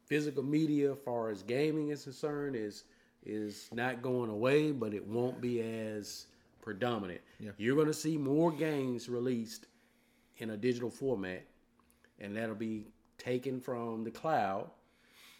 Physical 0.06 0.42
media, 0.42 0.92
as 0.92 0.98
far 1.04 1.28
as 1.28 1.42
gaming 1.42 1.90
is 1.90 2.04
concerned, 2.04 2.56
is 2.56 2.84
is 3.26 3.68
not 3.72 4.00
going 4.00 4.30
away, 4.30 4.72
but 4.72 4.94
it 4.94 5.06
won't 5.06 5.40
be 5.42 5.60
as 5.60 6.26
predominant. 6.62 7.20
Yeah. 7.38 7.50
You're 7.58 7.76
going 7.76 7.86
to 7.86 7.94
see 7.94 8.16
more 8.16 8.50
games 8.50 9.10
released 9.10 9.66
in 10.38 10.50
a 10.50 10.56
digital 10.56 10.90
format, 10.90 11.44
and 12.18 12.34
that'll 12.34 12.54
be 12.54 12.86
taken 13.20 13.60
from 13.60 14.02
the 14.02 14.10
cloud. 14.10 14.70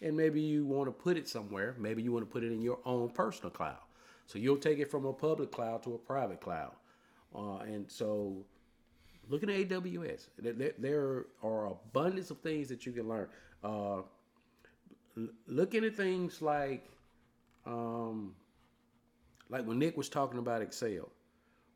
And 0.01 0.15
maybe 0.15 0.41
you 0.41 0.65
want 0.65 0.87
to 0.87 0.91
put 0.91 1.17
it 1.17 1.27
somewhere. 1.27 1.75
Maybe 1.77 2.01
you 2.01 2.11
want 2.11 2.27
to 2.27 2.31
put 2.31 2.43
it 2.43 2.51
in 2.51 2.61
your 2.61 2.79
own 2.85 3.09
personal 3.09 3.51
cloud. 3.51 3.77
So 4.25 4.39
you'll 4.39 4.57
take 4.57 4.79
it 4.79 4.89
from 4.89 5.05
a 5.05 5.13
public 5.13 5.51
cloud 5.51 5.83
to 5.83 5.93
a 5.93 5.97
private 5.97 6.39
cloud. 6.39 6.73
Uh, 7.35 7.57
and 7.57 7.91
so 7.91 8.45
looking 9.29 9.49
at 9.49 9.69
AWS, 9.69 10.29
there- 10.37 11.25
are 11.43 11.65
abundance 11.67 12.31
of 12.31 12.39
things 12.39 12.69
that 12.69 12.85
you 12.85 12.93
can 12.93 13.07
learn. 13.07 13.27
Uh, 13.63 14.01
looking 15.47 15.83
at 15.85 15.95
things 15.95 16.41
like, 16.41 16.89
um, 17.65 18.35
like 19.49 19.65
when 19.65 19.77
Nick 19.77 19.97
was 19.97 20.09
talking 20.09 20.39
about 20.39 20.61
Excel. 20.61 21.09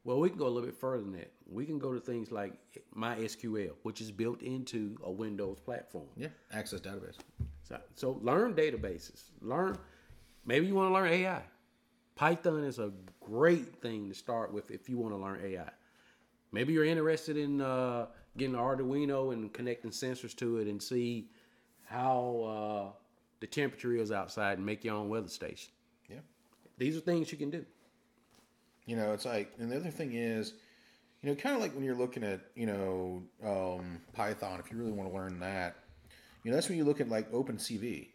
Well, 0.06 0.20
we 0.20 0.30
can 0.30 0.38
go 0.38 0.46
a 0.46 0.50
little 0.50 0.68
bit 0.70 0.78
further 0.78 1.02
than 1.02 1.13
that. 1.13 1.32
We 1.52 1.65
can 1.65 1.80
go 1.80 1.91
to 1.91 2.00
things 2.00 2.32
like 2.32 2.54
MySQL, 2.96 3.72
which 3.82 4.02
is 4.02 4.12
built 4.12 4.44
into 4.44 4.96
a 5.04 5.12
Windows 5.12 5.60
platform. 5.60 6.06
Yeah. 6.15 6.28
Access 6.54 6.80
database. 6.80 7.18
So, 7.63 7.80
so 7.96 8.20
learn 8.22 8.54
databases. 8.54 9.24
Learn. 9.41 9.78
Maybe 10.46 10.68
you 10.68 10.76
want 10.76 10.91
to 10.91 10.94
learn 10.94 11.12
AI. 11.12 11.41
Python 12.15 12.63
is 12.63 12.78
a 12.78 12.91
great 13.20 13.82
thing 13.82 14.08
to 14.08 14.13
start 14.13 14.54
with 14.54 14.70
if 14.70 14.88
you 14.88 14.98
want 15.00 15.13
to 15.13 15.18
learn 15.18 15.41
AI. 15.44 15.70
Maybe 16.52 16.72
you're 16.72 16.86
interested 16.86 17.36
in 17.36 17.60
uh, 17.60 18.06
getting 18.38 18.54
an 18.54 18.62
Arduino 18.62 19.34
and 19.34 19.52
connecting 19.52 19.89
sensors 19.89 20.36
to 20.36 20.58
it 20.60 20.68
and 20.68 20.82
see 20.82 21.30
how 21.84 22.94
uh, 22.94 23.00
the 23.39 23.48
temperature 23.48 23.96
is 23.96 24.12
outside 24.12 24.60
and 24.60 24.65
make 24.65 24.84
your 24.84 24.96
own 24.96 25.10
weather 25.10 25.28
station. 25.28 25.72
Yeah. 26.08 26.20
These 26.78 26.96
are 26.96 27.02
things 27.02 27.32
you 27.32 27.39
can 27.39 27.50
do. 27.50 27.65
You 28.86 28.95
know, 28.95 29.13
it's 29.13 29.26
like, 29.26 29.54
and 29.60 29.71
the 29.71 29.78
other 29.78 29.89
thing 29.89 30.13
is, 30.13 30.54
you 31.21 31.30
know, 31.30 31.36
kind 31.36 31.56
of 31.56 31.62
like 31.62 31.74
when 31.74 31.84
you're 31.84 31.95
looking 31.95 32.24
at, 32.24 32.41
you 32.56 32.67
know, 32.67 33.24
um, 33.43 34.00
Python, 34.13 34.60
if 34.63 34.71
you 34.71 34.78
really 34.78 34.91
want 34.91 35.10
to 35.10 35.15
learn 35.15 35.39
that, 35.39 35.76
you 36.43 36.52
know, 36.52 36.56
that's 36.56 36.69
when 36.69 36.78
you 36.78 36.84
look 36.84 37.02
at 37.02 37.10
like 37.10 37.32
OpenCV, 37.32 38.10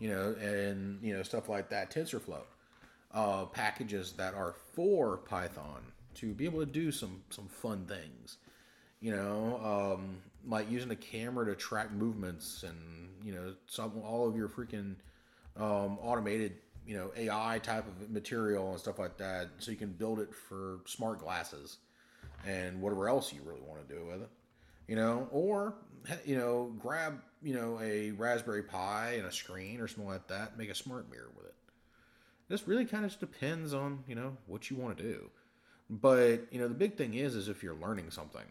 you 0.00 0.08
know, 0.08 0.34
and, 0.40 1.00
you 1.00 1.16
know, 1.16 1.22
stuff 1.22 1.48
like 1.48 1.70
that, 1.70 1.92
TensorFlow, 1.92 2.42
uh, 3.12 3.44
packages 3.46 4.12
that 4.14 4.34
are 4.34 4.56
for 4.72 5.18
Python 5.18 5.82
to 6.14 6.34
be 6.34 6.44
able 6.44 6.58
to 6.58 6.66
do 6.66 6.90
some, 6.90 7.22
some 7.30 7.46
fun 7.46 7.86
things, 7.86 8.38
you 9.00 9.14
know, 9.14 9.60
um, 9.96 10.16
like 10.44 10.68
using 10.68 10.90
a 10.90 10.96
camera 10.96 11.46
to 11.46 11.54
track 11.54 11.92
movements 11.92 12.64
and, 12.64 13.10
you 13.24 13.32
know, 13.32 13.54
some, 13.66 13.92
all 14.04 14.28
of 14.28 14.36
your 14.36 14.48
freaking, 14.48 14.96
um, 15.56 15.98
automated, 16.02 16.54
you 16.86 16.96
know, 16.96 17.10
AI 17.16 17.58
type 17.62 17.86
of 17.86 18.10
material 18.10 18.70
and 18.70 18.78
stuff 18.78 18.98
like 18.98 19.16
that, 19.18 19.48
so 19.58 19.70
you 19.70 19.76
can 19.76 19.92
build 19.92 20.20
it 20.20 20.34
for 20.34 20.80
smart 20.86 21.18
glasses 21.18 21.78
and 22.46 22.80
whatever 22.80 23.08
else 23.08 23.32
you 23.32 23.40
really 23.44 23.62
want 23.62 23.86
to 23.86 23.94
do 23.94 24.04
with 24.04 24.22
it, 24.22 24.30
you 24.86 24.96
know, 24.96 25.28
or 25.30 25.74
you 26.24 26.36
know, 26.36 26.72
grab 26.78 27.20
you 27.42 27.54
know 27.54 27.78
a 27.82 28.10
Raspberry 28.12 28.62
Pi 28.62 29.14
and 29.16 29.26
a 29.26 29.32
screen 29.32 29.80
or 29.80 29.88
something 29.88 30.06
like 30.06 30.28
that, 30.28 30.58
make 30.58 30.70
a 30.70 30.74
smart 30.74 31.10
mirror 31.10 31.30
with 31.36 31.46
it. 31.46 31.54
This 32.48 32.68
really 32.68 32.84
kind 32.84 33.04
of 33.04 33.10
just 33.10 33.20
depends 33.20 33.72
on 33.72 34.04
you 34.06 34.14
know 34.14 34.36
what 34.46 34.70
you 34.70 34.76
want 34.76 34.98
to 34.98 35.02
do, 35.02 35.30
but 35.88 36.46
you 36.50 36.58
know 36.58 36.68
the 36.68 36.74
big 36.74 36.96
thing 36.96 37.14
is 37.14 37.34
is 37.34 37.48
if 37.48 37.62
you're 37.62 37.74
learning 37.74 38.10
something, 38.10 38.44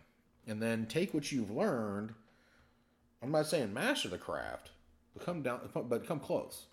and 0.48 0.62
then 0.62 0.86
take 0.88 1.14
what 1.14 1.32
you've 1.32 1.52
learned. 1.52 2.14
I'm 3.22 3.32
not 3.32 3.46
saying 3.46 3.74
master 3.74 4.10
the 4.10 4.18
craft, 4.18 4.72
but 5.14 5.26
come 5.26 5.44
down, 5.44 5.70
but 5.74 6.06
come 6.06 6.20
close 6.20 6.66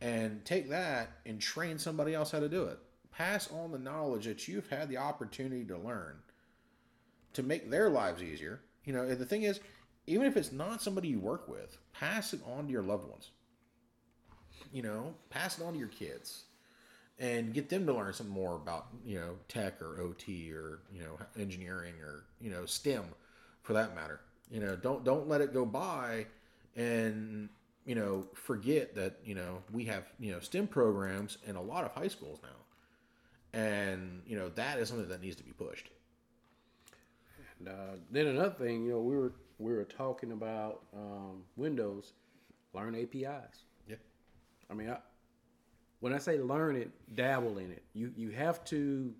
and 0.00 0.44
take 0.44 0.68
that 0.70 1.10
and 1.26 1.40
train 1.40 1.78
somebody 1.78 2.14
else 2.14 2.30
how 2.30 2.40
to 2.40 2.48
do 2.48 2.64
it. 2.64 2.78
Pass 3.12 3.50
on 3.50 3.72
the 3.72 3.78
knowledge 3.78 4.24
that 4.26 4.48
you've 4.48 4.68
had 4.68 4.88
the 4.88 4.98
opportunity 4.98 5.64
to 5.64 5.78
learn 5.78 6.16
to 7.32 7.42
make 7.42 7.70
their 7.70 7.88
lives 7.88 8.22
easier. 8.22 8.60
You 8.84 8.92
know, 8.92 9.02
and 9.02 9.18
the 9.18 9.26
thing 9.26 9.42
is, 9.42 9.60
even 10.06 10.26
if 10.26 10.36
it's 10.36 10.52
not 10.52 10.82
somebody 10.82 11.08
you 11.08 11.18
work 11.18 11.48
with, 11.48 11.78
pass 11.92 12.32
it 12.32 12.40
on 12.46 12.66
to 12.66 12.72
your 12.72 12.82
loved 12.82 13.08
ones. 13.08 13.30
You 14.72 14.82
know, 14.82 15.14
pass 15.30 15.58
it 15.58 15.64
on 15.64 15.72
to 15.74 15.78
your 15.78 15.88
kids 15.88 16.44
and 17.18 17.54
get 17.54 17.68
them 17.68 17.86
to 17.86 17.94
learn 17.94 18.12
some 18.12 18.28
more 18.28 18.56
about, 18.56 18.88
you 19.04 19.18
know, 19.18 19.36
tech 19.48 19.80
or 19.80 20.00
OT 20.00 20.52
or, 20.52 20.80
you 20.92 21.00
know, 21.00 21.16
engineering 21.38 21.94
or, 22.02 22.24
you 22.40 22.50
know, 22.50 22.66
STEM 22.66 23.04
for 23.62 23.72
that 23.74 23.94
matter. 23.94 24.20
You 24.50 24.60
know, 24.60 24.76
don't 24.76 25.04
don't 25.04 25.28
let 25.28 25.40
it 25.40 25.54
go 25.54 25.64
by 25.64 26.26
and 26.76 27.48
you 27.84 27.94
know, 27.94 28.26
forget 28.34 28.94
that, 28.94 29.18
you 29.24 29.34
know, 29.34 29.62
we 29.72 29.84
have, 29.84 30.04
you 30.18 30.32
know, 30.32 30.40
STEM 30.40 30.68
programs 30.68 31.38
in 31.46 31.56
a 31.56 31.62
lot 31.62 31.84
of 31.84 31.92
high 31.92 32.08
schools 32.08 32.40
now. 32.42 33.58
And, 33.58 34.22
you 34.26 34.36
know, 34.36 34.48
that 34.50 34.78
is 34.78 34.88
something 34.88 35.08
that 35.08 35.20
needs 35.20 35.36
to 35.36 35.44
be 35.44 35.52
pushed. 35.52 35.90
And 37.58 37.68
uh, 37.68 37.96
then 38.10 38.26
another 38.26 38.54
thing, 38.54 38.84
you 38.84 38.92
know, 38.92 39.00
we 39.00 39.16
were 39.16 39.32
we 39.58 39.72
were 39.72 39.84
talking 39.84 40.32
about 40.32 40.82
um, 40.94 41.44
Windows, 41.56 42.12
learn 42.72 42.94
APIs. 42.96 43.64
Yeah. 43.86 43.96
I 44.70 44.74
mean, 44.74 44.90
I, 44.90 44.98
when 46.00 46.12
I 46.12 46.18
say 46.18 46.38
learn 46.38 46.76
it, 46.76 46.90
dabble 47.14 47.58
in 47.58 47.70
it. 47.70 47.82
You 47.92 48.12
you 48.16 48.30
have 48.30 48.64
to 48.66 49.14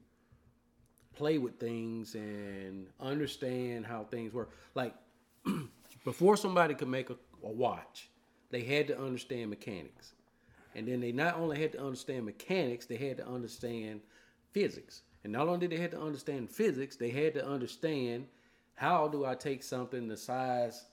play 1.15 1.39
with 1.39 1.59
things 1.61 2.15
and 2.15 2.89
understand 3.01 3.87
how 3.87 4.05
things 4.05 4.33
work. 4.33 4.51
Like 4.75 4.95
before 6.05 6.37
somebody 6.37 6.75
could 6.75 6.89
make 6.89 7.11
a, 7.11 7.17
a 7.45 7.51
watch, 7.51 8.11
they 8.55 8.63
had 8.63 8.87
to 8.89 8.99
understand 8.99 9.51
mechanics. 9.51 10.13
And 10.75 10.89
then 10.89 11.01
they 11.01 11.13
not 11.13 11.37
only 11.37 11.61
had 11.61 11.73
to 11.73 11.81
understand 11.81 12.25
mechanics, 12.25 12.87
they 12.87 12.97
had 12.97 13.17
to 13.19 13.27
understand 13.27 14.01
physics. 14.53 15.03
And 15.23 15.33
not 15.33 15.49
only 15.49 15.67
did 15.67 15.77
they 15.77 15.83
have 15.83 15.93
to 15.93 16.01
understand 16.01 16.51
physics, 16.51 16.97
they 16.97 17.11
had 17.11 17.35
to 17.35 17.47
understand 17.47 18.27
how 18.75 19.09
do 19.09 19.25
I 19.25 19.35
take 19.35 19.63
something 19.63 20.09
the 20.09 20.17
size 20.17 20.85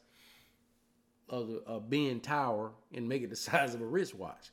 of 1.29 1.49
a 1.49 1.57
of 1.65 1.89
Ben 1.89 2.19
Tower 2.19 2.71
and 2.93 3.07
make 3.07 3.23
it 3.23 3.29
the 3.29 3.35
size 3.49 3.73
of 3.73 3.81
a 3.81 3.85
wristwatch. 3.85 4.51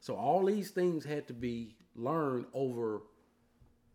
So 0.00 0.14
all 0.14 0.44
these 0.44 0.70
things 0.70 1.04
had 1.04 1.26
to 1.28 1.34
be 1.34 1.74
learned 1.96 2.46
over 2.54 3.02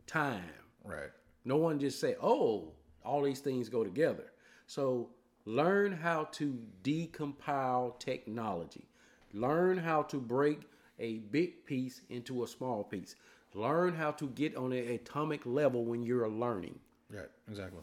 time. 0.05 0.43
Right. 0.83 1.11
No 1.45 1.57
one 1.57 1.79
just 1.79 1.99
say, 1.99 2.15
"Oh, 2.21 2.73
all 3.05 3.21
these 3.21 3.39
things 3.39 3.69
go 3.69 3.83
together." 3.83 4.31
So 4.67 5.09
learn 5.45 5.91
how 5.91 6.25
to 6.25 6.57
decompile 6.83 7.97
technology. 7.99 8.85
Learn 9.33 9.77
how 9.77 10.03
to 10.03 10.17
break 10.17 10.61
a 10.99 11.17
big 11.17 11.65
piece 11.65 12.01
into 12.09 12.43
a 12.43 12.47
small 12.47 12.83
piece. 12.83 13.15
Learn 13.53 13.93
how 13.93 14.11
to 14.11 14.27
get 14.27 14.55
on 14.55 14.71
an 14.71 14.87
atomic 14.89 15.41
level 15.45 15.85
when 15.85 16.03
you're 16.03 16.27
learning. 16.27 16.79
Right. 17.09 17.29
Exactly. 17.49 17.81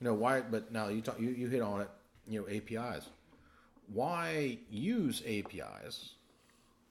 You 0.00 0.04
know 0.06 0.14
why? 0.14 0.40
But 0.40 0.72
now 0.72 0.88
you 0.88 1.00
talk, 1.00 1.20
you 1.20 1.30
you 1.30 1.48
hit 1.48 1.62
on 1.62 1.80
it. 1.80 1.88
You 2.28 2.40
know 2.40 2.48
APIs. 2.48 3.08
Why 3.92 4.58
use 4.70 5.22
APIs 5.26 6.14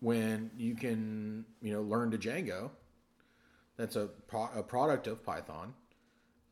when 0.02 0.52
you 0.58 0.76
can 0.76 1.46
you 1.62 1.74
know 1.74 1.82
learn 1.82 2.12
to 2.12 2.18
Django? 2.18 2.72
That's 3.78 3.96
a 3.96 4.08
pro- 4.28 4.52
a 4.56 4.64
product 4.64 5.08
of 5.08 5.26
Python, 5.26 5.74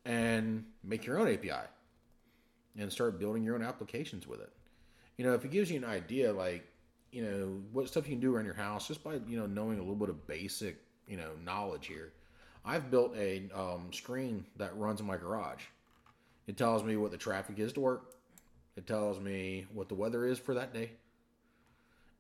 and 0.05 0.65
make 0.83 1.05
your 1.05 1.19
own 1.19 1.27
API, 1.27 1.67
and 2.77 2.91
start 2.91 3.19
building 3.19 3.43
your 3.43 3.55
own 3.55 3.63
applications 3.63 4.27
with 4.27 4.41
it. 4.41 4.51
You 5.17 5.25
know, 5.25 5.33
if 5.33 5.43
it 5.43 5.51
gives 5.51 5.69
you 5.69 5.77
an 5.77 5.85
idea, 5.85 6.31
like 6.31 6.65
you 7.11 7.23
know 7.23 7.61
what 7.71 7.87
stuff 7.87 8.07
you 8.07 8.13
can 8.13 8.19
do 8.19 8.35
around 8.35 8.45
your 8.45 8.53
house 8.53 8.87
just 8.87 9.03
by 9.03 9.19
you 9.27 9.37
know 9.37 9.45
knowing 9.45 9.77
a 9.77 9.81
little 9.81 9.95
bit 9.95 10.09
of 10.09 10.27
basic 10.27 10.77
you 11.07 11.17
know 11.17 11.31
knowledge 11.43 11.87
here. 11.87 12.13
I've 12.65 12.91
built 12.91 13.15
a 13.17 13.49
um, 13.55 13.91
screen 13.91 14.45
that 14.57 14.75
runs 14.77 14.99
in 14.99 15.07
my 15.07 15.17
garage. 15.17 15.63
It 16.47 16.57
tells 16.57 16.83
me 16.83 16.97
what 16.97 17.11
the 17.11 17.17
traffic 17.17 17.57
is 17.59 17.73
to 17.73 17.79
work. 17.79 18.15
It 18.75 18.85
tells 18.85 19.19
me 19.19 19.65
what 19.73 19.89
the 19.89 19.95
weather 19.95 20.25
is 20.25 20.39
for 20.39 20.53
that 20.53 20.73
day, 20.73 20.91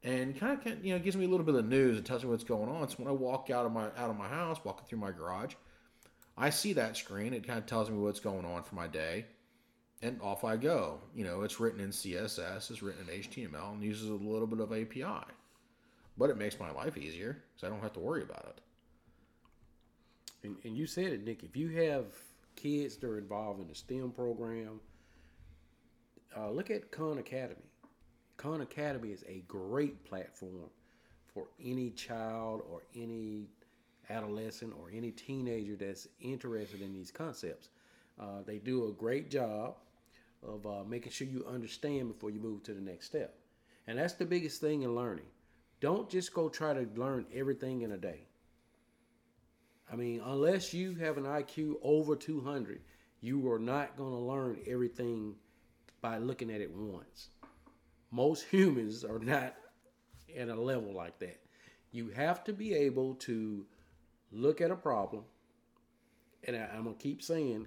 and 0.03 0.37
kind 0.39 0.59
of 0.65 0.85
you 0.85 0.93
know 0.93 0.99
gives 0.99 1.15
me 1.15 1.25
a 1.25 1.27
little 1.27 1.45
bit 1.45 1.55
of 1.55 1.65
news. 1.65 1.97
It 1.97 2.05
tells 2.05 2.23
me 2.23 2.29
what's 2.29 2.43
going 2.43 2.69
on. 2.69 2.89
So 2.89 2.95
when 2.97 3.07
I 3.07 3.11
walk 3.11 3.49
out 3.49 3.65
of 3.65 3.71
my 3.71 3.85
out 3.85 4.09
of 4.09 4.17
my 4.17 4.27
house, 4.27 4.59
walking 4.63 4.85
through 4.87 4.99
my 4.99 5.11
garage, 5.11 5.53
I 6.37 6.49
see 6.49 6.73
that 6.73 6.97
screen. 6.97 7.33
It 7.33 7.45
kind 7.45 7.59
of 7.59 7.65
tells 7.65 7.89
me 7.89 7.97
what's 7.97 8.19
going 8.19 8.45
on 8.45 8.63
for 8.63 8.75
my 8.75 8.87
day, 8.87 9.25
and 10.01 10.19
off 10.21 10.43
I 10.43 10.55
go. 10.55 10.99
You 11.15 11.25
know, 11.25 11.41
it's 11.41 11.59
written 11.59 11.79
in 11.79 11.89
CSS, 11.89 12.71
it's 12.71 12.81
written 12.81 13.07
in 13.09 13.21
HTML, 13.21 13.73
and 13.73 13.83
uses 13.83 14.09
a 14.09 14.13
little 14.13 14.47
bit 14.47 14.59
of 14.59 14.71
API, 14.71 15.25
but 16.17 16.29
it 16.29 16.37
makes 16.37 16.59
my 16.59 16.71
life 16.71 16.97
easier 16.97 17.43
because 17.53 17.67
I 17.67 17.69
don't 17.69 17.81
have 17.81 17.93
to 17.93 17.99
worry 17.99 18.23
about 18.23 18.45
it. 18.45 18.61
And, 20.43 20.55
and 20.63 20.77
you 20.77 20.85
said 20.85 21.11
it, 21.11 21.25
Nick. 21.25 21.43
If 21.43 21.57
you 21.57 21.69
have 21.69 22.05
kids 22.55 22.95
that 22.97 23.07
are 23.07 23.17
involved 23.17 23.61
in 23.61 23.67
the 23.67 23.75
STEM 23.75 24.11
program, 24.11 24.79
uh, 26.37 26.49
look 26.49 26.69
at 26.69 26.91
Khan 26.91 27.17
Academy. 27.17 27.55
Khan 28.37 28.61
Academy 28.61 29.09
is 29.09 29.25
a 29.27 29.43
great 29.47 30.05
platform 30.05 30.69
for 31.33 31.47
any 31.61 31.89
child 31.89 32.61
or 32.71 32.83
any 32.95 33.47
adolescent 34.09 34.73
or 34.79 34.89
any 34.93 35.11
teenager 35.11 35.75
that's 35.75 36.07
interested 36.21 36.81
in 36.81 36.93
these 36.93 37.11
concepts. 37.11 37.69
Uh, 38.19 38.41
they 38.45 38.57
do 38.57 38.87
a 38.87 38.91
great 38.91 39.29
job 39.29 39.75
of 40.43 40.65
uh, 40.65 40.83
making 40.87 41.11
sure 41.11 41.27
you 41.27 41.45
understand 41.47 42.07
before 42.07 42.29
you 42.29 42.39
move 42.39 42.63
to 42.63 42.73
the 42.73 42.81
next 42.81 43.07
step. 43.07 43.35
And 43.87 43.97
that's 43.97 44.13
the 44.13 44.25
biggest 44.25 44.61
thing 44.61 44.83
in 44.83 44.95
learning. 44.95 45.25
Don't 45.81 46.09
just 46.09 46.33
go 46.33 46.49
try 46.49 46.73
to 46.73 46.87
learn 46.95 47.25
everything 47.33 47.81
in 47.81 47.91
a 47.91 47.97
day. 47.97 48.27
I 49.91 49.95
mean, 49.95 50.21
unless 50.23 50.73
you 50.73 50.95
have 50.95 51.17
an 51.17 51.23
IQ 51.23 51.75
over 51.81 52.15
200, 52.15 52.81
you 53.21 53.49
are 53.51 53.59
not 53.59 53.97
going 53.97 54.11
to 54.11 54.17
learn 54.17 54.59
everything 54.67 55.35
by 56.01 56.17
looking 56.17 56.51
at 56.51 56.61
it 56.61 56.71
once. 56.71 57.29
Most 58.11 58.43
humans 58.51 59.03
are 59.03 59.19
not 59.19 59.55
at 60.37 60.49
a 60.49 60.55
level 60.55 60.93
like 60.93 61.19
that. 61.19 61.39
You 61.91 62.09
have 62.09 62.43
to 62.43 62.53
be 62.53 62.73
able 62.73 63.15
to 63.15 63.65
look 64.31 64.61
at 64.61 64.71
a 64.71 64.75
problem, 64.75 65.23
and 66.43 66.55
I, 66.55 66.69
am 66.75 66.83
going 66.83 66.95
to 66.95 67.01
keep 67.01 67.23
saying, 67.23 67.65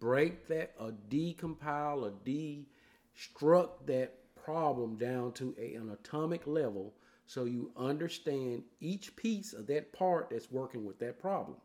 break 0.00 0.46
that, 0.48 0.74
or 0.78 0.92
decompile, 1.08 2.02
or 2.02 2.12
destruct 2.24 3.86
that 3.86 4.14
problem 4.34 4.96
down 4.96 5.32
to 5.32 5.54
a, 5.58 5.74
an 5.74 5.90
atomic 5.90 6.46
level 6.46 6.92
so 7.26 7.44
you 7.44 7.72
understand 7.76 8.62
each 8.80 9.16
piece 9.16 9.52
of 9.54 9.66
that 9.66 9.92
part 9.92 10.28
that's 10.30 10.50
working 10.50 10.84
with 10.84 10.98
that 10.98 11.18
problem. 11.18 11.56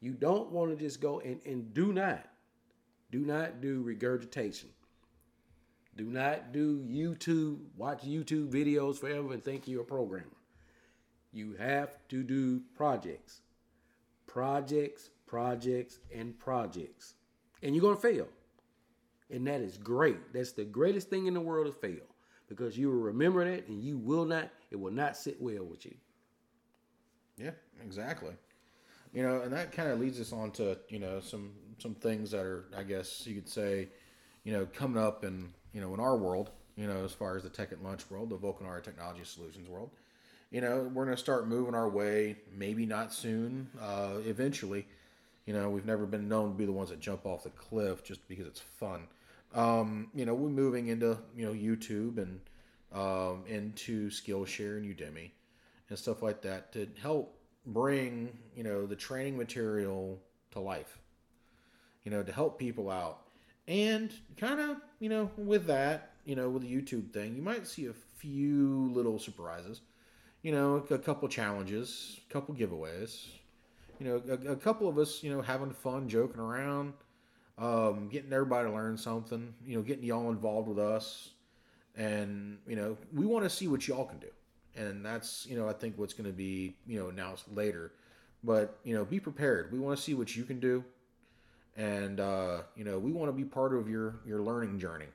You 0.00 0.12
don't 0.12 0.50
want 0.50 0.70
to 0.70 0.76
just 0.76 1.00
go 1.00 1.20
and, 1.20 1.40
and 1.44 1.74
do 1.74 1.92
not, 1.92 2.26
do 3.10 3.20
not 3.20 3.60
do 3.60 3.82
regurgitation. 3.82 4.68
Do 5.96 6.04
not 6.04 6.52
do 6.52 6.78
YouTube, 6.78 7.58
watch 7.76 8.02
YouTube 8.02 8.50
videos 8.50 8.98
forever 8.98 9.32
and 9.32 9.44
think 9.44 9.68
you're 9.68 9.82
a 9.82 9.84
programmer. 9.84 10.26
You 11.32 11.54
have 11.58 11.96
to 12.08 12.22
do 12.22 12.62
projects. 12.74 13.40
Projects, 14.26 15.10
projects, 15.26 15.98
and 16.14 16.38
projects. 16.38 17.14
And 17.62 17.74
you're 17.74 17.82
going 17.82 17.96
to 17.96 18.02
fail. 18.02 18.28
And 19.30 19.46
that 19.46 19.60
is 19.60 19.78
great. 19.78 20.32
That's 20.32 20.52
the 20.52 20.64
greatest 20.64 21.08
thing 21.08 21.26
in 21.26 21.34
the 21.34 21.40
world 21.40 21.66
to 21.66 21.72
fail 21.72 22.04
because 22.48 22.76
you 22.76 22.88
will 22.88 23.00
remember 23.00 23.44
that 23.44 23.68
and 23.68 23.82
you 23.82 23.96
will 23.96 24.24
not, 24.24 24.50
it 24.70 24.76
will 24.76 24.92
not 24.92 25.16
sit 25.16 25.40
well 25.40 25.64
with 25.64 25.84
you. 25.86 25.94
Yeah, 27.38 27.52
exactly. 27.82 28.34
You 29.14 29.22
know, 29.22 29.42
and 29.42 29.52
that 29.52 29.72
kind 29.72 29.90
of 29.90 30.00
leads 30.00 30.20
us 30.20 30.32
on 30.32 30.50
to, 30.52 30.78
you 30.88 30.98
know, 30.98 31.20
some 31.20 31.52
some 31.78 31.94
things 31.94 32.30
that 32.30 32.40
are, 32.40 32.64
I 32.76 32.82
guess 32.84 33.26
you 33.26 33.34
could 33.34 33.48
say, 33.48 33.88
you 34.44 34.52
know, 34.52 34.66
coming 34.72 35.02
up 35.02 35.24
in, 35.24 35.52
you 35.72 35.80
know, 35.80 35.92
in 35.94 36.00
our 36.00 36.16
world, 36.16 36.50
you 36.76 36.86
know, 36.86 37.04
as 37.04 37.12
far 37.12 37.36
as 37.36 37.42
the 37.42 37.48
Tech 37.48 37.72
at 37.72 37.82
Lunch 37.82 38.08
world, 38.10 38.30
the 38.30 38.36
Vulcanara 38.36 38.82
Technology 38.82 39.24
Solutions 39.24 39.68
world. 39.68 39.90
You 40.50 40.60
know, 40.60 40.90
we're 40.92 41.04
going 41.04 41.16
to 41.16 41.20
start 41.22 41.48
moving 41.48 41.74
our 41.74 41.88
way, 41.88 42.36
maybe 42.54 42.86
not 42.86 43.12
soon, 43.12 43.68
uh, 43.80 44.18
eventually. 44.26 44.86
You 45.46 45.54
know, 45.54 45.70
we've 45.70 45.86
never 45.86 46.06
been 46.06 46.28
known 46.28 46.52
to 46.52 46.54
be 46.56 46.64
the 46.64 46.72
ones 46.72 46.90
that 46.90 47.00
jump 47.00 47.26
off 47.26 47.42
the 47.42 47.50
cliff 47.50 48.04
just 48.04 48.26
because 48.28 48.46
it's 48.46 48.60
fun 48.60 49.08
um, 49.54 50.08
you 50.14 50.24
know, 50.24 50.34
we're 50.34 50.48
moving 50.48 50.88
into 50.88 51.18
you 51.36 51.46
know 51.46 51.52
YouTube 51.52 52.18
and 52.18 52.40
um, 52.92 53.44
into 53.46 54.10
Skillshare 54.10 54.78
and 54.78 54.86
Udemy 54.86 55.30
and 55.88 55.98
stuff 55.98 56.22
like 56.22 56.42
that 56.42 56.72
to 56.72 56.88
help 57.00 57.38
bring 57.66 58.36
you 58.56 58.64
know 58.64 58.86
the 58.86 58.96
training 58.96 59.36
material 59.36 60.18
to 60.52 60.60
life. 60.60 60.98
You 62.04 62.10
know, 62.10 62.22
to 62.22 62.32
help 62.32 62.58
people 62.58 62.90
out, 62.90 63.20
and 63.68 64.12
kind 64.36 64.60
of 64.60 64.78
you 65.00 65.08
know 65.08 65.30
with 65.36 65.66
that 65.66 66.12
you 66.24 66.34
know 66.34 66.48
with 66.48 66.62
the 66.62 66.74
YouTube 66.74 67.12
thing, 67.12 67.36
you 67.36 67.42
might 67.42 67.66
see 67.66 67.86
a 67.86 67.94
few 68.18 68.90
little 68.92 69.18
surprises. 69.18 69.82
You 70.42 70.50
know, 70.50 70.84
a 70.90 70.98
couple 70.98 71.28
challenges, 71.28 72.18
a 72.28 72.32
couple 72.32 72.54
giveaways. 72.54 73.26
You 74.02 74.08
know, 74.08 74.48
a, 74.48 74.52
a 74.52 74.56
couple 74.56 74.88
of 74.88 74.98
us, 74.98 75.22
you 75.22 75.32
know, 75.32 75.42
having 75.42 75.70
fun, 75.70 76.08
joking 76.08 76.40
around 76.40 76.94
um, 77.58 78.08
getting 78.08 78.32
everybody 78.32 78.68
to 78.68 78.74
learn 78.74 78.96
something, 78.96 79.54
you 79.64 79.76
know, 79.76 79.82
getting 79.82 80.04
y'all 80.04 80.30
involved 80.30 80.68
with 80.68 80.78
us. 80.78 81.30
And, 81.96 82.58
you 82.66 82.76
know, 82.76 82.96
we 83.14 83.26
want 83.26 83.44
to 83.44 83.50
see 83.50 83.68
what 83.68 83.86
y'all 83.86 84.04
can 84.04 84.18
do. 84.18 84.30
And 84.74 85.04
that's, 85.04 85.46
you 85.46 85.56
know, 85.56 85.68
I 85.68 85.72
think 85.72 85.98
what's 85.98 86.14
going 86.14 86.28
to 86.28 86.36
be, 86.36 86.74
you 86.86 86.98
know, 86.98 87.08
announced 87.08 87.44
later. 87.54 87.92
But, 88.42 88.78
you 88.82 88.94
know, 88.94 89.04
be 89.04 89.20
prepared. 89.20 89.70
We 89.70 89.78
want 89.78 89.96
to 89.96 90.02
see 90.02 90.14
what 90.14 90.34
you 90.34 90.44
can 90.44 90.58
do. 90.58 90.82
And, 91.76 92.18
uh, 92.18 92.62
you 92.74 92.84
know, 92.84 92.98
we 92.98 93.12
want 93.12 93.28
to 93.28 93.32
be 93.32 93.44
part 93.44 93.74
of 93.74 93.88
your, 93.88 94.16
your 94.26 94.40
learning 94.40 94.78
journey. 94.80 95.06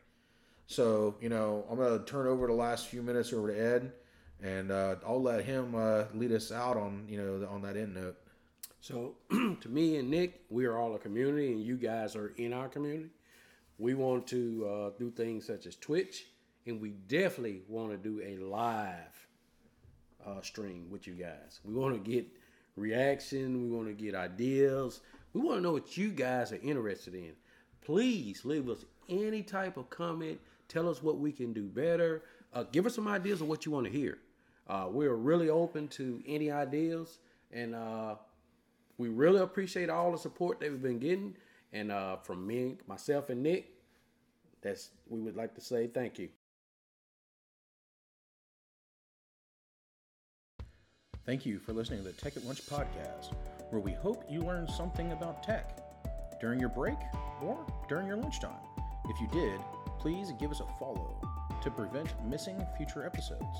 So, 0.67 1.15
you 1.19 1.30
know, 1.30 1.65
I'm 1.69 1.78
going 1.78 1.97
to 1.97 2.06
turn 2.06 2.28
over 2.28 2.47
the 2.47 2.54
last 2.54 2.88
few 2.88 3.02
minutes 3.02 3.34
over 3.34 3.52
to 3.52 3.60
Ed. 3.60 3.91
And 4.41 4.71
uh, 4.71 4.95
I'll 5.06 5.21
let 5.21 5.43
him 5.43 5.73
uh, 5.76 6.04
lead 6.13 6.32
us 6.32 6.52
out 6.52 6.78
on, 6.78 7.06
you 7.10 7.17
know, 7.17 7.47
on 7.50 7.63
that 7.63 7.76
end 7.76 7.95
note. 7.95 8.15
So, 8.80 9.16
to 9.32 9.70
me 9.70 9.98
and 9.98 10.10
Nick, 10.10 10.42
we 10.50 10.66
are 10.66 10.78
all 10.78 10.96
a 10.96 11.00
community, 11.00 11.52
and 11.52 11.62
you 11.62 11.76
guys 11.76 12.16
are 12.16 12.34
in 12.38 12.54
our 12.54 12.70
community. 12.70 13.10
We 13.80 13.94
want 13.96 14.28
to 14.28 14.68
uh, 14.70 14.90
do 14.98 15.12
things 15.12 15.46
such 15.46 15.66
as 15.66 15.76
Twitch, 15.76 16.26
and 16.66 16.80
we 16.82 16.92
definitely 17.08 17.62
want 17.68 17.92
to 17.92 17.98
do 17.98 18.22
a 18.24 18.38
live 18.38 19.28
uh, 20.26 20.42
stream 20.42 20.88
with 20.90 21.08
you 21.08 21.13
guys. 21.13 21.60
We 21.63 21.74
want 21.74 21.94
to 21.94 22.12
get 22.12 22.28
reaction, 22.76 23.62
we 23.62 23.76
want 23.76 23.88
to 23.88 23.94
get 23.94 24.16
ideas, 24.16 25.02
we 25.34 25.42
want 25.42 25.58
to 25.58 25.62
know 25.62 25.74
what 25.74 25.98
you 25.98 26.10
guys 26.10 26.52
are 26.52 26.60
interested 26.62 27.13
in. 27.13 27.34
Please 27.82 28.46
leave 28.46 28.70
us 28.70 28.86
any 29.10 29.42
type 29.42 29.78
of 29.78 29.90
comment. 29.90 30.40
Tell 30.68 30.90
us 30.90 31.02
what 31.02 31.20
we 31.20 31.32
can 31.32 31.54
do 31.54 31.63
better. 31.63 32.24
Uh, 32.54 32.63
give 32.72 32.86
us 32.86 32.96
some 32.96 33.08
ideas 33.08 33.42
of 33.42 33.48
what 33.48 33.66
you 33.66 33.72
want 33.72 33.86
to 33.86 33.92
hear. 33.92 34.18
Uh, 34.68 34.88
we're 34.90 35.16
really 35.16 35.50
open 35.50 35.88
to 35.88 36.22
any 36.28 36.52
ideas, 36.52 37.20
and 37.52 37.74
uh, 37.74 38.16
we 38.97 39.10
really 39.10 39.41
appreciate 39.41 39.89
all 39.89 40.12
the 40.12 40.17
support 40.17 40.60
that 40.60 40.71
we've 40.71 40.81
been 40.81 40.99
getting. 40.99 41.36
And 41.73 41.91
uh, 41.91 42.17
from 42.17 42.47
me, 42.47 42.77
myself, 42.88 43.29
and 43.29 43.43
Nick, 43.43 43.73
that's 44.62 44.89
we 45.07 45.19
would 45.19 45.36
like 45.36 45.53
to 45.55 45.62
say 45.62 45.88
thank 45.88 46.17
you. 46.17 46.29
Thank 51.25 51.45
you 51.45 51.60
for 51.60 51.73
listening 51.73 51.99
to 51.99 52.05
the 52.05 52.13
Tech 52.13 52.38
at 52.38 52.45
Lunch 52.45 52.65
podcast, 52.65 53.33
where 53.69 53.81
we 53.81 53.91
hope 53.91 54.23
you 54.29 54.39
learned 54.39 54.69
something 54.69 55.12
about 55.12 55.43
tech 55.43 55.77
during 56.39 56.57
your 56.57 56.69
break 56.69 56.97
or 57.41 57.65
during 57.89 58.07
your 58.07 58.15
lunchtime. 58.15 58.55
If 59.10 59.19
you 59.19 59.27
did, 59.27 59.60
please 59.99 60.31
give 60.39 60.51
us 60.51 60.62
a 60.62 60.79
follow 60.79 61.19
to 61.62 61.69
prevent 61.69 62.13
missing 62.25 62.65
future 62.77 63.05
episodes. 63.05 63.57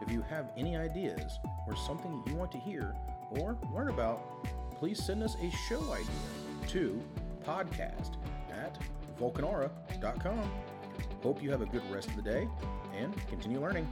If 0.00 0.10
you 0.10 0.22
have 0.30 0.52
any 0.56 0.74
ideas 0.74 1.38
or 1.66 1.76
something 1.76 2.22
you 2.26 2.34
want 2.34 2.50
to 2.52 2.58
hear 2.58 2.94
or 3.32 3.58
learn 3.74 3.90
about, 3.90 4.22
please 4.82 5.00
send 5.00 5.22
us 5.22 5.36
a 5.36 5.48
show 5.68 5.80
idea 5.92 6.08
to 6.66 7.00
podcast 7.44 8.16
at 8.50 8.76
vulcanara.com. 9.16 10.50
Hope 11.22 11.40
you 11.40 11.52
have 11.52 11.62
a 11.62 11.66
good 11.66 11.88
rest 11.88 12.08
of 12.08 12.16
the 12.16 12.22
day 12.22 12.48
and 12.92 13.14
continue 13.28 13.60
learning. 13.60 13.88